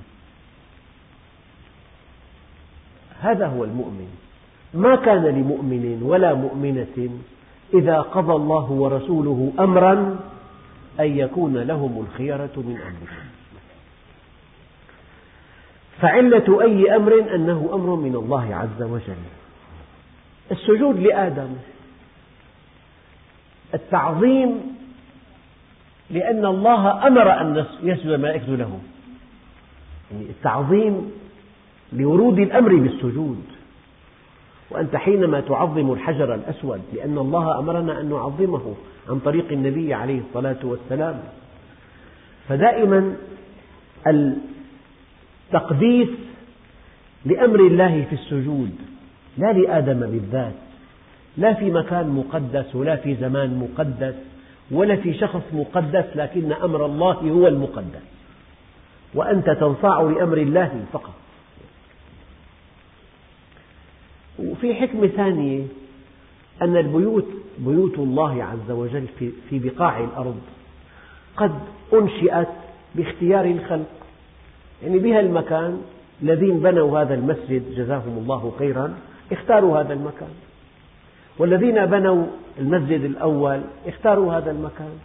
هذا 3.19 3.47
هو 3.47 3.63
المؤمن. 3.63 4.07
ما 4.73 4.95
كان 4.95 5.23
لمؤمن 5.23 5.99
ولا 6.03 6.33
مؤمنة 6.33 7.09
إذا 7.73 8.01
قضى 8.01 8.33
الله 8.33 8.71
ورسوله 8.71 9.53
أمرا 9.59 10.19
أن 10.99 11.17
يكون 11.17 11.57
لهم 11.57 12.05
الخيرة 12.05 12.53
من 12.55 12.77
أمرهم. 12.77 13.27
فعلة 16.01 16.61
أي 16.61 16.95
أمر 16.95 17.35
أنه 17.35 17.69
أمر 17.73 17.95
من 17.95 18.15
الله 18.15 18.55
عز 18.55 18.81
وجل. 18.81 19.23
السجود 20.51 20.99
لآدم. 20.99 21.55
التعظيم 23.73 24.76
لأن 26.09 26.45
الله 26.45 27.07
أمر 27.07 27.41
أن 27.41 27.65
يسجد 27.83 28.07
الملائكة 28.07 28.55
له. 28.55 28.79
يعني 30.11 30.23
التعظيم 30.29 31.11
لورود 31.93 32.39
الأمر 32.39 32.75
بالسجود. 32.75 33.43
وأنت 34.71 34.95
حينما 34.95 35.39
تعظم 35.39 35.93
الحجر 35.93 36.35
الأسود 36.35 36.81
لأن 36.93 37.17
الله 37.17 37.59
أمرنا 37.59 38.01
أن 38.01 38.09
نعظمه 38.09 38.75
عن 39.09 39.19
طريق 39.19 39.51
النبي 39.51 39.93
عليه 39.93 40.19
الصلاة 40.19 40.57
والسلام. 40.63 41.19
فدائما 42.47 43.15
التقديس 45.53 46.09
لأمر 47.25 47.59
الله 47.59 48.05
في 48.09 48.15
السجود 48.15 48.71
لا 49.37 49.53
لآدم 49.53 49.99
بالذات 49.99 50.53
لا 51.37 51.53
في 51.53 51.71
مكان 51.71 52.09
مقدس 52.09 52.75
ولا 52.75 52.95
في 52.95 53.15
زمان 53.15 53.59
مقدس. 53.59 54.15
ولا 54.71 54.95
في 54.95 55.13
شخص 55.13 55.41
مقدس 55.53 56.05
لكن 56.15 56.51
أمر 56.51 56.85
الله 56.85 57.13
هو 57.13 57.47
المقدس. 57.47 58.01
وأنت 59.13 59.49
تنصاع 59.49 60.01
لأمر 60.01 60.37
الله 60.37 60.85
فقط. 60.93 61.13
وفي 64.39 64.75
حكمة 64.75 65.07
ثانية 65.07 65.63
أن 66.61 66.77
البيوت 66.77 67.27
بيوت 67.57 67.99
الله 67.99 68.43
عز 68.43 68.71
وجل 68.71 69.05
في 69.49 69.59
بقاع 69.59 69.99
الأرض 69.99 70.39
قد 71.37 71.59
أنشئت 71.93 72.47
باختيار 72.95 73.45
الخلق. 73.45 73.91
يعني 74.83 74.99
بها 74.99 75.19
المكان 75.19 75.81
الذين 76.21 76.59
بنوا 76.59 77.01
هذا 77.01 77.13
المسجد 77.13 77.75
جزاهم 77.75 78.17
الله 78.17 78.53
خيرا 78.59 78.97
اختاروا 79.31 79.79
هذا 79.79 79.93
المكان. 79.93 80.46
والذين 81.39 81.85
بنوا 81.85 82.25
المسجد 82.59 83.03
الأول 83.03 83.61
اختاروا 83.87 84.33
هذا 84.33 84.51
المكان. 84.51 84.99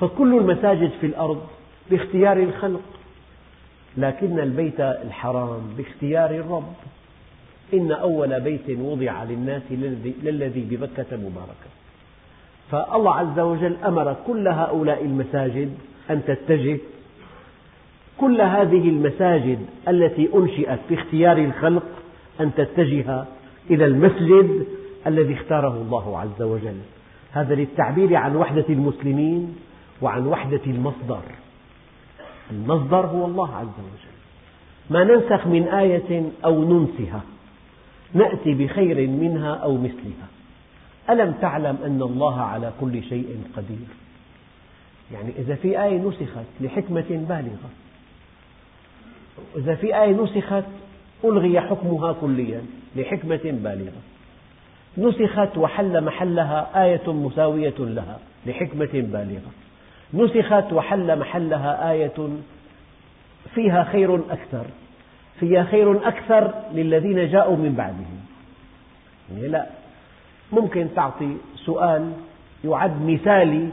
فكل 0.00 0.38
المساجد 0.38 0.90
في 1.00 1.06
الأرض 1.06 1.42
باختيار 1.90 2.36
الخلق 2.36 2.82
لكن 3.96 4.40
البيت 4.40 4.80
الحرام 4.80 5.60
باختيار 5.76 6.30
الرب. 6.30 6.74
إن 7.74 7.92
أول 7.92 8.40
بيت 8.40 8.78
وضع 8.78 9.24
للناس 9.24 9.62
للذي 10.22 10.60
ببكة 10.70 11.16
مباركا 11.16 11.70
فالله 12.70 13.14
عز 13.14 13.38
وجل 13.38 13.76
أمر 13.84 14.16
كل 14.26 14.48
هؤلاء 14.48 15.04
المساجد 15.04 15.74
أن 16.10 16.22
تتجه 16.26 16.78
كل 18.18 18.40
هذه 18.40 18.88
المساجد 18.88 19.58
التي 19.88 20.28
أنشئت 20.34 20.78
باختيار 20.90 21.38
الخلق 21.38 21.86
أن 22.40 22.54
تتجه 22.54 23.24
إلى 23.70 23.84
المسجد 23.84 24.66
الذي 25.06 25.34
اختاره 25.34 25.74
الله 25.74 26.18
عز 26.18 26.42
وجل. 26.42 26.80
هذا 27.32 27.54
للتعبير 27.54 28.16
عن 28.16 28.36
وحدة 28.36 28.64
المسلمين 28.68 29.56
وعن 30.02 30.26
وحدة 30.26 30.60
المصدر. 30.66 31.22
المصدر 32.50 33.06
هو 33.06 33.24
الله 33.24 33.54
عز 33.54 33.66
وجل. 33.66 34.14
ما 34.90 35.04
ننسخ 35.04 35.46
من 35.46 35.68
آية 35.68 36.30
أو 36.44 36.64
ننسها 36.64 37.22
نأتي 38.14 38.54
بخير 38.54 39.08
منها 39.08 39.54
أو 39.54 39.76
مثلها. 39.76 40.28
ألم 41.10 41.32
تعلم 41.32 41.78
أن 41.84 42.02
الله 42.02 42.40
على 42.40 42.72
كل 42.80 43.02
شيء 43.02 43.42
قدير؟ 43.56 43.88
يعني 45.12 45.32
إذا 45.38 45.54
في 45.54 45.82
آية 45.82 45.98
نسخت 45.98 46.46
لحكمة 46.60 47.26
بالغة 47.28 47.70
إذا 49.56 49.74
في 49.74 50.02
آية 50.02 50.12
نسخت 50.12 50.64
ألغي 51.24 51.60
حكمها 51.60 52.12
كليا 52.12 52.62
لحكمة 52.96 53.40
بالغة. 53.44 54.02
نسخت 54.98 55.58
وحل 55.58 56.04
محلها 56.04 56.84
آية 56.84 57.12
مساوية 57.12 57.74
لها 57.78 58.18
لحكمة 58.46 58.88
بالغة. 58.92 59.50
نسخت 60.14 60.72
وحل 60.72 61.18
محلها 61.18 61.90
آية 61.90 62.28
فيها 63.54 63.84
خير 63.84 64.14
أكثر. 64.14 64.64
فيها 65.40 65.64
خير 65.64 66.08
أكثر 66.08 66.54
للذين 66.72 67.30
جاءوا 67.30 67.56
من 67.56 67.74
بعدهم. 67.74 68.20
يعني 69.32 69.48
لا 69.48 69.66
ممكن 70.52 70.88
تعطي 70.96 71.36
سؤال 71.56 72.12
يعد 72.64 73.02
مثالي 73.02 73.68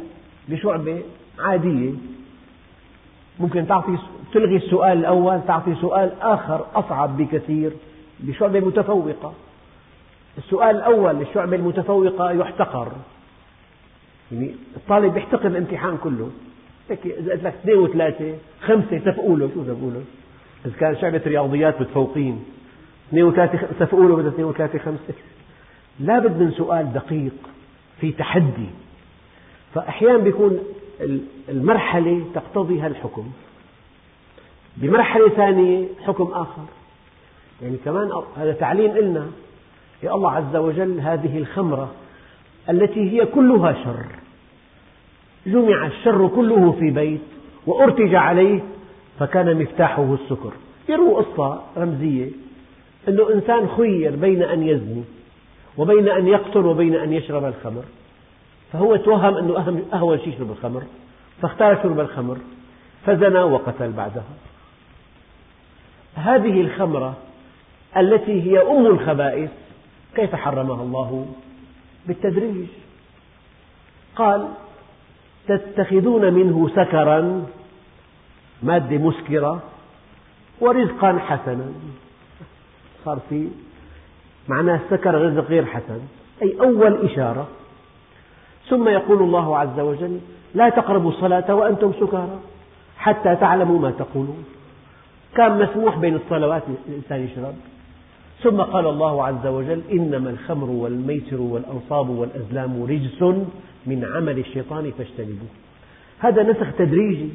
لشعبة 0.50 1.02
عادية. 1.40 1.92
ممكن 3.40 3.68
تعطي 3.68 3.98
تلغي 4.34 4.56
السؤال 4.56 4.98
الأول 4.98 5.42
تعطي 5.48 5.76
سؤال 5.76 6.12
آخر 6.22 6.66
أصعب 6.76 7.18
بكثير 7.18 7.72
لشعبة 8.24 8.60
متفوقة. 8.60 9.34
السؤال 10.38 10.76
الأول 10.76 11.16
للشعبة 11.16 11.56
المتفوقة 11.56 12.32
يحتقر. 12.32 12.92
يعني 14.32 14.56
الطالب 14.76 15.18
يحتقر 15.18 15.48
الامتحان 15.48 15.98
كله. 15.98 16.30
إذا 16.92 17.32
قلت 17.32 17.44
لك 17.44 17.46
اثنين 17.46 17.78
وثلاثة 17.78 18.36
خمسة 18.62 18.98
تفقوا 18.98 19.38
له 19.38 19.50
شو 19.54 19.64
تفقوا 19.64 19.92
له 19.92 20.04
إذا 20.66 20.74
كان 20.80 20.96
شعبة 21.02 21.22
رياضيات 21.26 21.82
متفوقين 21.82 22.44
اثنين 23.10 23.24
وثلاثة 23.24 23.68
تفقوا 23.80 24.06
له 24.06 24.16
بدها 24.16 24.30
اثنين 24.30 24.46
وثلاثة 24.46 24.80
خمسة؟ 24.80 25.14
لابد 26.00 26.42
من 26.42 26.52
سؤال 26.52 26.94
دقيق 26.94 27.34
في 28.00 28.12
تحدي. 28.12 28.70
فأحيانا 29.74 30.18
بيكون 30.18 30.60
المرحلة 31.50 32.26
تقتضي 32.34 32.80
هالحكم. 32.80 33.32
بمرحلة 34.78 35.30
ثانية 35.30 35.88
حكم 36.06 36.32
آخر. 36.34 36.64
يعني 37.62 37.78
كمان 37.86 38.12
هذا 38.38 38.54
تعليم 38.54 38.92
إلنا. 38.92 39.28
يا 40.04 40.16
الله 40.16 40.32
عز 40.32 40.56
وجل 40.56 41.00
هذه 41.00 41.38
الخمرة 41.38 41.92
التي 42.70 43.12
هي 43.12 43.26
كلها 43.26 43.74
شر. 43.74 44.06
جمع 45.46 45.86
الشر 45.86 46.28
كله 46.28 46.72
في 46.72 46.92
بيت 46.92 47.22
وأرتج 47.68 48.16
عليه 48.16 48.60
فكان 49.20 49.58
مفتاحه 49.58 50.14
السكر. 50.14 50.52
يروي 50.90 51.24
قصة 51.24 51.62
رمزية 51.78 52.30
أنه 53.08 53.34
إنسان 53.34 53.68
خير 53.78 54.16
بين 54.16 54.44
أن 54.44 54.64
يزني 54.64 55.04
وبين 55.78 56.10
أن 56.10 56.28
يقتل 56.28 56.66
وبين 56.66 56.96
أن 56.96 57.14
يشرب 57.14 57.46
الخمر. 57.46 57.84
فهو 58.74 58.96
توهم 58.96 59.38
أنه 59.38 59.84
أهون 59.94 60.20
شيء 60.20 60.34
يشرب 60.34 60.52
الخمر 60.52 60.84
فاختار 61.42 61.84
شرب 61.84 62.00
الخمر 62.00 62.38
فزنى 63.06 63.40
وقتل 63.40 63.92
بعدها 63.92 64.24
هذه 66.16 66.62
الخمرة 66.62 67.18
التي 67.98 68.42
هي 68.42 68.62
أم 68.62 68.86
الخبائث 68.86 69.50
كيف 70.16 70.36
حرمها 70.36 70.84
الله؟ 70.84 71.26
بالتدريج. 72.08 72.66
قال 74.16 74.48
تتخذون 75.48 76.34
منه 76.34 76.70
سكرا 76.76 77.46
مادة 78.64 78.98
مسكرة 78.98 79.62
ورزقا 80.60 81.20
حسنا. 81.20 81.72
صار 83.06 83.20
في 83.30 83.48
معناه 84.48 84.80
السكر 84.86 85.16
رزق 85.22 85.48
غير 85.48 85.66
حسن 85.66 86.00
أي 86.42 86.60
أول 86.60 87.06
إشارة. 87.06 87.48
ثم 88.70 88.90
يقول 88.90 89.24
الله 89.24 89.58
عز 89.58 89.80
وجل 89.80 90.20
لا 90.56 90.70
تقربوا 90.70 91.12
الصلاة 91.12 91.56
وأنتم 91.56 91.94
سكارى 92.00 92.40
حتى 92.98 93.36
تعلموا 93.36 93.80
ما 93.80 93.92
تقولون. 93.92 94.46
كان 95.36 95.60
مسموح 95.60 95.98
بين 95.98 96.16
الصلوات 96.16 96.64
الإنسان 96.88 97.26
يشرب. 97.26 97.56
ثم 98.44 98.62
قال 98.62 98.88
الله 98.88 99.26
عز 99.26 99.48
وجل 99.48 99.82
إنما 99.92 100.30
الخمر 100.30 100.70
والميسر 100.70 101.42
والأنصاب 101.42 102.10
والأزلام 102.10 102.84
رجس 102.84 103.24
من 103.86 104.06
عمل 104.16 104.40
الشيطان 104.40 104.92
فاجتنبوه. 104.98 105.50
هذا 106.20 106.44
نسخ 106.44 106.76
تدريجي. 106.78 107.30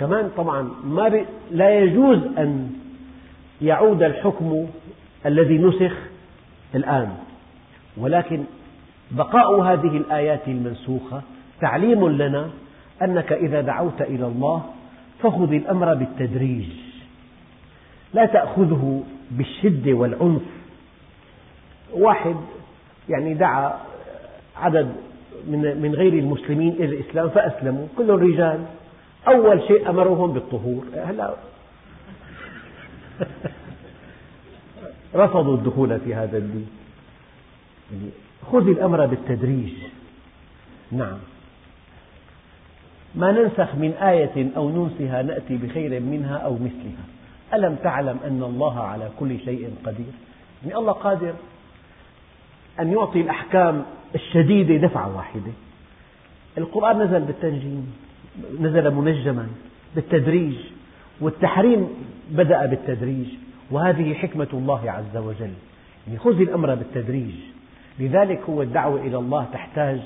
كمان 0.00 0.30
طبعا 0.36 0.70
ما 0.84 1.24
لا 1.50 1.80
يجوز 1.80 2.18
أن 2.38 2.70
يعود 3.62 4.02
الحكم 4.02 4.66
الذي 5.26 5.58
نسخ 5.58 5.92
الآن. 6.74 7.08
ولكن 7.96 8.44
بقاء 9.10 9.60
هذه 9.60 9.96
الآيات 9.96 10.48
المنسوخة 10.48 11.22
تعليم 11.60 12.08
لنا 12.08 12.50
أنك 13.02 13.32
إذا 13.32 13.60
دعوت 13.60 14.02
إلى 14.02 14.26
الله 14.26 14.64
فخذ 15.22 15.52
الأمر 15.52 15.94
بالتدريج. 15.94 16.66
لا 18.14 18.26
تأخذه 18.26 19.02
بالشدة 19.30 19.92
والعنف. 19.92 20.42
واحد 21.92 22.36
يعني 23.08 23.34
دعا 23.34 23.80
عدد 24.56 24.92
من 25.46 25.94
غير 25.94 26.12
المسلمين 26.12 26.72
إلى 26.72 26.84
الإسلام 26.84 27.28
فأسلموا 27.28 27.86
كلهم 27.98 28.18
رجال. 28.18 28.64
أول 29.28 29.62
شيء 29.68 29.90
أمرهم 29.90 30.32
بالطهور. 30.32 30.84
هلا. 30.94 31.34
رفضوا 35.14 35.56
الدخول 35.56 36.00
في 36.00 36.14
هذا 36.14 36.38
الدين. 36.38 36.68
يعني 37.92 38.10
خذ 38.52 38.68
الأمر 38.68 39.06
بالتدريج. 39.06 39.72
نعم. 40.92 41.18
ما 43.14 43.32
ننسخ 43.32 43.74
من 43.74 43.90
آية 43.90 44.50
أو 44.56 44.70
ننسها 44.70 45.22
نأتي 45.22 45.56
بخير 45.56 46.00
منها 46.00 46.36
أو 46.36 46.54
مثلها. 46.54 47.17
ألم 47.54 47.76
تعلم 47.82 48.18
أن 48.24 48.42
الله 48.42 48.80
على 48.80 49.08
كل 49.20 49.38
شيء 49.38 49.74
قدير؟ 49.84 50.12
يعني 50.62 50.76
الله 50.76 50.92
قادر 50.92 51.34
أن 52.80 52.92
يعطي 52.92 53.20
الأحكام 53.20 53.84
الشديدة 54.14 54.86
دفعة 54.86 55.16
واحدة. 55.16 55.52
القرآن 56.58 57.02
نزل 57.02 57.20
بالتنجيم 57.20 57.94
نزل 58.60 58.94
منجما 58.94 59.48
بالتدريج 59.94 60.56
والتحريم 61.20 61.88
بدأ 62.30 62.66
بالتدريج 62.66 63.26
وهذه 63.70 64.14
حكمة 64.14 64.48
الله 64.52 64.90
عز 64.90 65.16
وجل. 65.16 65.52
يعني 66.06 66.18
خذ 66.18 66.40
الأمر 66.40 66.74
بالتدريج. 66.74 67.34
لذلك 67.98 68.40
هو 68.50 68.62
الدعوة 68.62 69.00
إلى 69.00 69.16
الله 69.16 69.46
تحتاج 69.52 70.00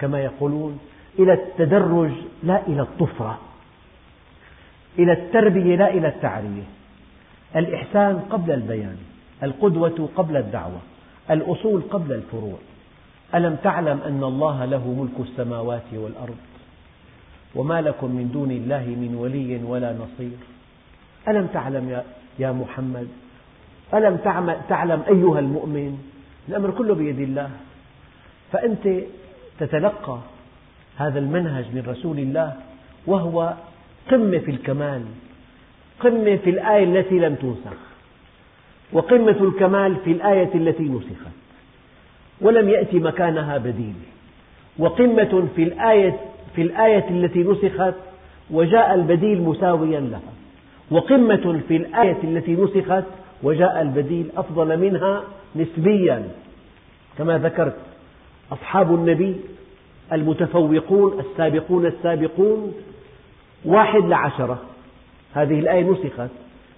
كما 0.00 0.20
يقولون 0.20 0.78
إلى 1.18 1.32
التدرج 1.32 2.12
لا 2.42 2.66
إلى 2.66 2.82
الطفرة. 2.82 3.38
إلى 4.98 5.12
التربية 5.12 5.76
لا 5.76 5.90
إلى 5.90 6.08
التعرية. 6.08 6.62
الإحسان 7.56 8.18
قبل 8.30 8.50
البيان 8.50 8.96
القدوة 9.42 10.08
قبل 10.16 10.36
الدعوة 10.36 10.80
الأصول 11.30 11.82
قبل 11.90 12.12
الفروع. 12.12 12.58
ألم 13.34 13.56
تعلم 13.62 14.00
أن 14.06 14.24
الله 14.24 14.64
له 14.64 14.88
ملك 14.88 15.28
السماوات 15.28 15.88
والأرض؟ 15.92 16.36
وما 17.54 17.80
لكم 17.80 18.10
من 18.10 18.30
دون 18.32 18.50
الله 18.50 18.84
من 18.86 19.14
ولي 19.14 19.60
ولا 19.64 19.92
نصير. 19.92 20.38
ألم 21.28 21.46
تعلم 21.46 22.02
يا 22.38 22.52
محمد؟ 22.52 23.08
ألم 23.94 24.16
تعلم 24.68 25.02
أيها 25.08 25.38
المؤمن؟ 25.38 25.98
الأمر 26.48 26.70
كله 26.70 26.94
بيد 26.94 27.20
الله. 27.20 27.50
فأنت 28.52 28.88
تتلقى 29.58 30.18
هذا 30.96 31.18
المنهج 31.18 31.64
من 31.74 31.82
رسول 31.86 32.18
الله 32.18 32.56
وهو 33.06 33.54
قمة 34.10 34.38
في 34.38 34.50
الكمال. 34.50 35.02
قمة 36.00 36.36
في 36.36 36.50
الآية 36.50 36.84
التي 36.84 37.18
لم 37.18 37.34
تنسخ 37.34 37.76
وقمة 38.92 39.36
الكمال 39.40 39.96
في 40.04 40.12
الآية 40.12 40.54
التي 40.54 40.82
نسخت 40.82 41.32
ولم 42.40 42.68
يأتي 42.68 42.98
مكانها 42.98 43.58
بديل 43.58 43.94
وقمة 44.78 45.48
في 45.56 45.62
الآية, 45.62 46.16
في 46.56 46.62
الآية 46.62 47.10
التي 47.10 47.42
نسخت 47.42 47.94
وجاء 48.50 48.94
البديل 48.94 49.42
مساويا 49.42 50.00
لها 50.00 50.32
وقمة 50.90 51.60
في 51.68 51.76
الآية 51.76 52.18
التي 52.24 52.52
نسخت 52.52 53.04
وجاء 53.42 53.82
البديل 53.82 54.26
أفضل 54.36 54.78
منها 54.78 55.22
نسبيا. 55.56 56.28
كما 57.18 57.38
ذكرت 57.38 57.76
أصحاب 58.52 58.94
النبي 58.94 59.36
المتفوقون 60.12 61.20
السابقون 61.20 61.86
السابقون 61.86 62.74
واحد 63.64 64.04
لعشرة 64.04 64.58
هذه 65.34 65.58
الآية 65.58 65.82
نسخت. 65.82 66.30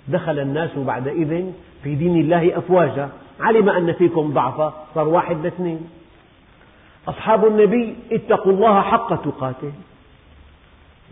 دخل 0.08 0.38
الناس 0.38 0.70
بعدئذ 0.76 1.44
في 1.82 1.94
دين 1.94 2.20
الله 2.20 2.58
أفواجا. 2.58 3.08
علم 3.40 3.68
أن 3.68 3.92
فيكم 3.92 4.32
ضعفا 4.32 4.86
صار 4.94 5.08
واحد 5.08 5.42
لاثنين. 5.42 5.90
أصحاب 7.08 7.46
النبي 7.46 7.96
اتقوا 8.12 8.52
الله 8.52 8.80
حق 8.80 9.22
تقاته. 9.22 9.72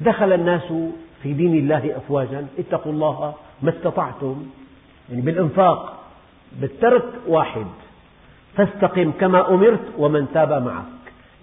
دخل 0.00 0.32
الناس 0.32 0.72
في 1.22 1.32
دين 1.32 1.54
الله 1.54 1.96
أفواجا. 1.96 2.46
اتقوا 2.58 2.92
الله 2.92 3.34
ما 3.62 3.70
استطعتم. 3.70 4.46
يعني 5.10 5.22
بالإنفاق 5.22 6.00
بالترك 6.60 7.04
واحد. 7.26 7.66
فاستقم 8.56 9.12
كما 9.20 9.54
أمرت 9.54 9.84
ومن 9.98 10.26
تاب 10.34 10.62
معك. 10.62 10.84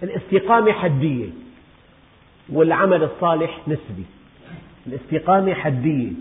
الاستقامة 0.02 0.72
حدية 0.72 1.28
والعمل 2.52 3.02
الصالح 3.02 3.58
نسبي. 3.68 4.04
الاستقامة 4.88 5.54
حدية. 5.54 6.12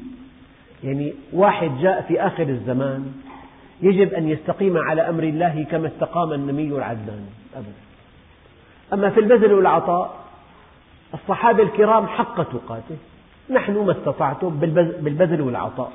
يعني 0.83 1.13
واحد 1.33 1.71
جاء 1.81 2.01
في 2.01 2.21
آخر 2.21 2.43
الزمان 2.43 3.13
يجب 3.81 4.13
أن 4.13 4.29
يستقيم 4.29 4.77
على 4.77 5.09
أمر 5.09 5.23
الله 5.23 5.65
كما 5.71 5.87
استقام 5.87 6.33
النمي 6.33 6.67
العدنان 6.67 7.25
أبدا. 7.55 7.71
أما 8.93 9.09
في 9.09 9.19
البذل 9.19 9.53
والعطاء 9.53 10.15
الصحابة 11.13 11.63
الكرام 11.63 12.07
حق 12.07 12.43
تقاته. 12.43 12.97
نحن 13.49 13.77
ما 13.77 13.91
استطعتم 13.91 14.49
بالبذل 15.01 15.41
والعطاء. 15.41 15.91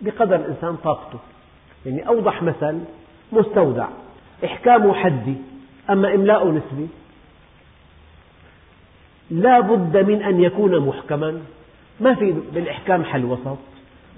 بقدر 0.00 0.36
الإنسان 0.36 0.76
طاقته. 0.76 1.18
يعني 1.86 2.08
أوضح 2.08 2.42
مثل 2.42 2.80
مستودع. 3.32 3.86
إحكام 4.44 4.92
حدي 4.92 5.34
أما 5.90 6.14
إملاء 6.14 6.48
نسبي. 6.48 6.88
لا 9.30 9.60
بد 9.60 9.96
من 9.96 10.22
أن 10.22 10.40
يكون 10.40 10.78
محكما. 10.78 11.40
ما 12.00 12.14
في 12.14 12.34
بالإحكام 12.54 13.04
حل 13.04 13.24
وسط. 13.24 13.58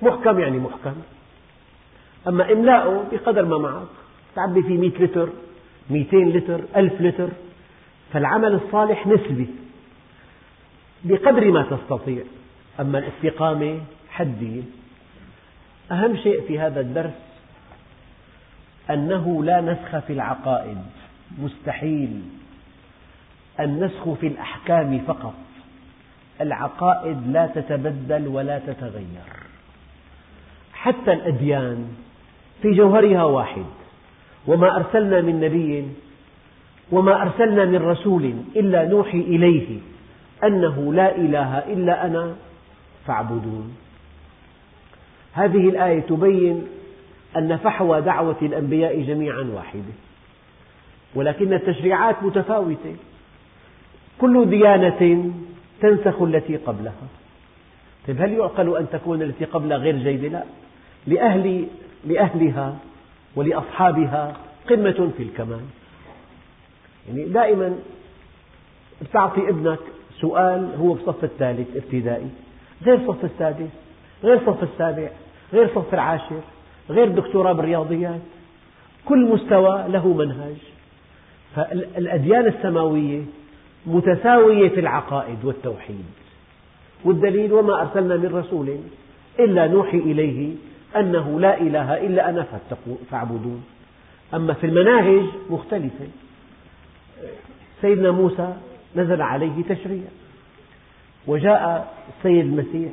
محكم 0.03 0.39
يعني 0.39 0.59
محكم. 0.59 0.95
أما 2.29 2.53
إملاؤه 2.53 3.05
بقدر 3.13 3.45
ما 3.45 3.59
معك. 3.59 3.89
تعبي 4.35 4.63
فيه 4.63 4.79
100 4.79 4.91
لتر 4.91 5.29
200 5.91 6.17
لتر 6.17 6.61
1000 6.77 7.01
لتر. 7.01 7.29
فالعمل 8.13 8.55
الصالح 8.55 9.07
نسبي 9.07 9.47
بقدر 11.05 11.51
ما 11.51 11.63
تستطيع. 11.63 12.23
أما 12.81 12.99
الاستقامة 12.99 13.81
حدية 14.11 14.63
أهم 15.93 16.17
شيء 16.17 16.41
في 16.47 16.61
هذا 16.61 16.81
الدرس 16.81 17.29
أنه 18.91 19.45
لا 19.45 19.61
نسخ 19.61 19.99
في 19.99 20.13
العقائد. 20.13 20.79
مستحيل. 21.39 22.23
النسخ 23.61 24.13
في 24.13 24.27
الأحكام 24.27 24.99
فقط. 24.99 25.35
العقائد 26.41 27.33
لا 27.33 27.47
تتبدل 27.47 28.29
ولا 28.29 28.59
تتغير. 28.59 29.29
حتى 30.73 31.13
الأديان 31.13 31.89
في 32.63 32.75
جوهرها 32.75 33.25
واحد. 33.25 33.65
وما 34.47 34.77
أرسلنا 34.77 35.21
من 35.21 35.41
نبي 35.41 35.89
وما 36.93 37.23
أرسلنا 37.23 37.65
من 37.65 37.77
رسول 37.77 38.35
إلا 38.57 38.89
نوحي 38.89 39.21
إليه 39.21 39.79
أنه 40.45 40.95
لا 40.95 41.17
إله 41.17 41.59
إلا 41.59 42.07
أنا 42.07 42.35
فاعبدون. 43.07 43.77
هذه 45.33 45.69
الآية 45.69 46.01
تبين 46.01 46.67
أن 47.37 47.57
فحوى 47.57 48.01
دعوة 48.01 48.37
الأنبياء 48.43 49.03
جميعا 49.03 49.51
واحدة. 49.55 49.93
ولكن 51.15 51.53
التشريعات 51.53 52.23
متفاوتة. 52.23 52.97
كل 54.21 54.51
ديانة 54.51 55.33
تنسخ 55.81 56.23
التي 56.23 56.57
قبلها. 56.57 57.09
طيب 58.07 58.23
هل 58.23 58.33
يعقل 58.33 58.77
أن 58.77 58.87
تكون 58.93 59.23
التي 59.23 59.45
قبلها 59.45 59.79
غير 59.79 59.97
جيدة؟ 59.97 60.29
لا 60.29 60.45
لأهل 61.07 61.67
لأهلها 62.05 62.77
ولأصحابها 63.37 64.37
قمة 64.71 65.11
في 65.17 65.23
الكمال. 65.23 65.61
يعني 67.09 67.25
دائما 67.25 67.79
تعطي 69.13 69.49
ابنك 69.49 69.79
سؤال 70.21 70.75
هو 70.81 70.93
بالصف 70.93 71.25
الثالث 71.25 71.77
ابتدائي 71.77 72.29
غير 72.83 72.95
الصف 72.95 73.25
السادس 73.25 73.71
غير 74.25 74.35
الصف 74.35 74.63
السابع 74.63 75.09
غير 75.53 75.65
الصف 75.65 75.95
العاشر 75.95 76.41
غير 76.91 77.09
دكتوراه 77.09 77.53
بالرياضيات. 77.53 78.21
كل 79.05 79.25
مستوى 79.25 79.85
له 79.89 80.09
منهج 80.09 80.57
فالأديان 81.55 82.47
السماوية 82.47 83.23
متساوية 83.87 84.69
في 84.69 84.81
العقائد 84.81 85.45
والتوحيد. 85.45 86.05
والدليل 87.05 87.53
وما 87.53 87.81
أرسلنا 87.81 88.17
من 88.17 88.35
رسول 88.35 88.79
إلا 89.39 89.67
نوحي 89.67 89.99
إليه 89.99 90.55
أنه 90.97 91.41
لا 91.41 91.61
إله 91.61 92.07
إلا 92.07 92.31
أنا 92.31 92.47
فاعبدون. 93.11 93.65
أما 94.35 94.53
في 94.53 94.67
المناهج 94.67 95.25
مختلفة. 95.51 96.07
سيدنا 97.81 98.11
موسى 98.11 98.55
نزل 98.97 99.23
عليه 99.23 99.63
تشريع 99.69 100.05
وجاء 101.27 101.95
السيد 102.17 102.45
المسيح. 102.45 102.93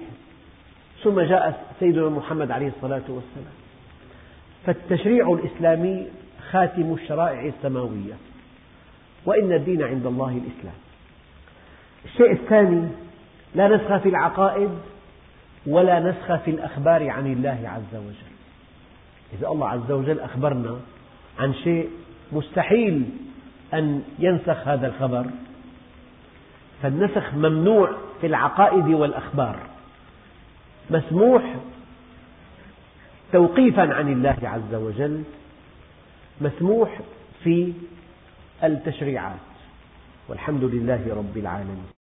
ثم 1.03 1.19
جاء 1.19 1.65
سيدنا 1.79 2.09
محمد 2.09 2.51
عليه 2.51 2.67
الصلاة 2.67 3.03
والسلام. 3.09 3.55
فالتشريع 4.65 5.33
الإسلامي 5.33 6.07
خاتم 6.51 6.93
الشرائع 6.93 7.45
السماوية. 7.45 8.13
وإن 9.26 9.53
الدين 9.53 9.84
عند 9.84 10.05
الله 10.05 10.30
الإسلام. 10.30 10.76
الشيء 12.05 12.32
الثاني 12.32 12.88
لا 13.55 13.67
نسخ 13.67 13.97
في 13.97 14.09
العقائد 14.09 14.69
ولا 15.67 15.99
نسخ 15.99 16.36
في 16.36 16.51
الأخبار 16.51 17.09
عن 17.09 17.32
الله 17.32 17.59
عز 17.63 17.99
وجل. 17.99 18.36
إذا 19.34 19.47
الله 19.47 19.69
عز 19.69 19.91
وجل 19.91 20.19
أخبرنا 20.19 20.80
عن 21.39 21.53
شيء 21.53 21.89
مستحيل 22.32 23.05
أن 23.73 24.03
ينسخ 24.19 24.67
هذا 24.67 24.88
الخبر. 24.88 25.26
فالنسخ 26.84 27.34
ممنوع 27.34 27.91
في 28.21 28.28
العقائد 28.28 28.88
والأخبار. 28.88 29.59
مسموح 30.89 31.55
توقيفا 33.34 33.93
عن 33.93 34.11
الله 34.11 34.38
عز 34.43 34.76
وجل 34.76 35.23
مسموح 36.41 36.99
في 37.43 37.73
التشريعات. 38.64 39.39
والحمد 40.30 40.64
لله 40.64 41.16
رب 41.16 41.38
العالمين. 41.38 41.86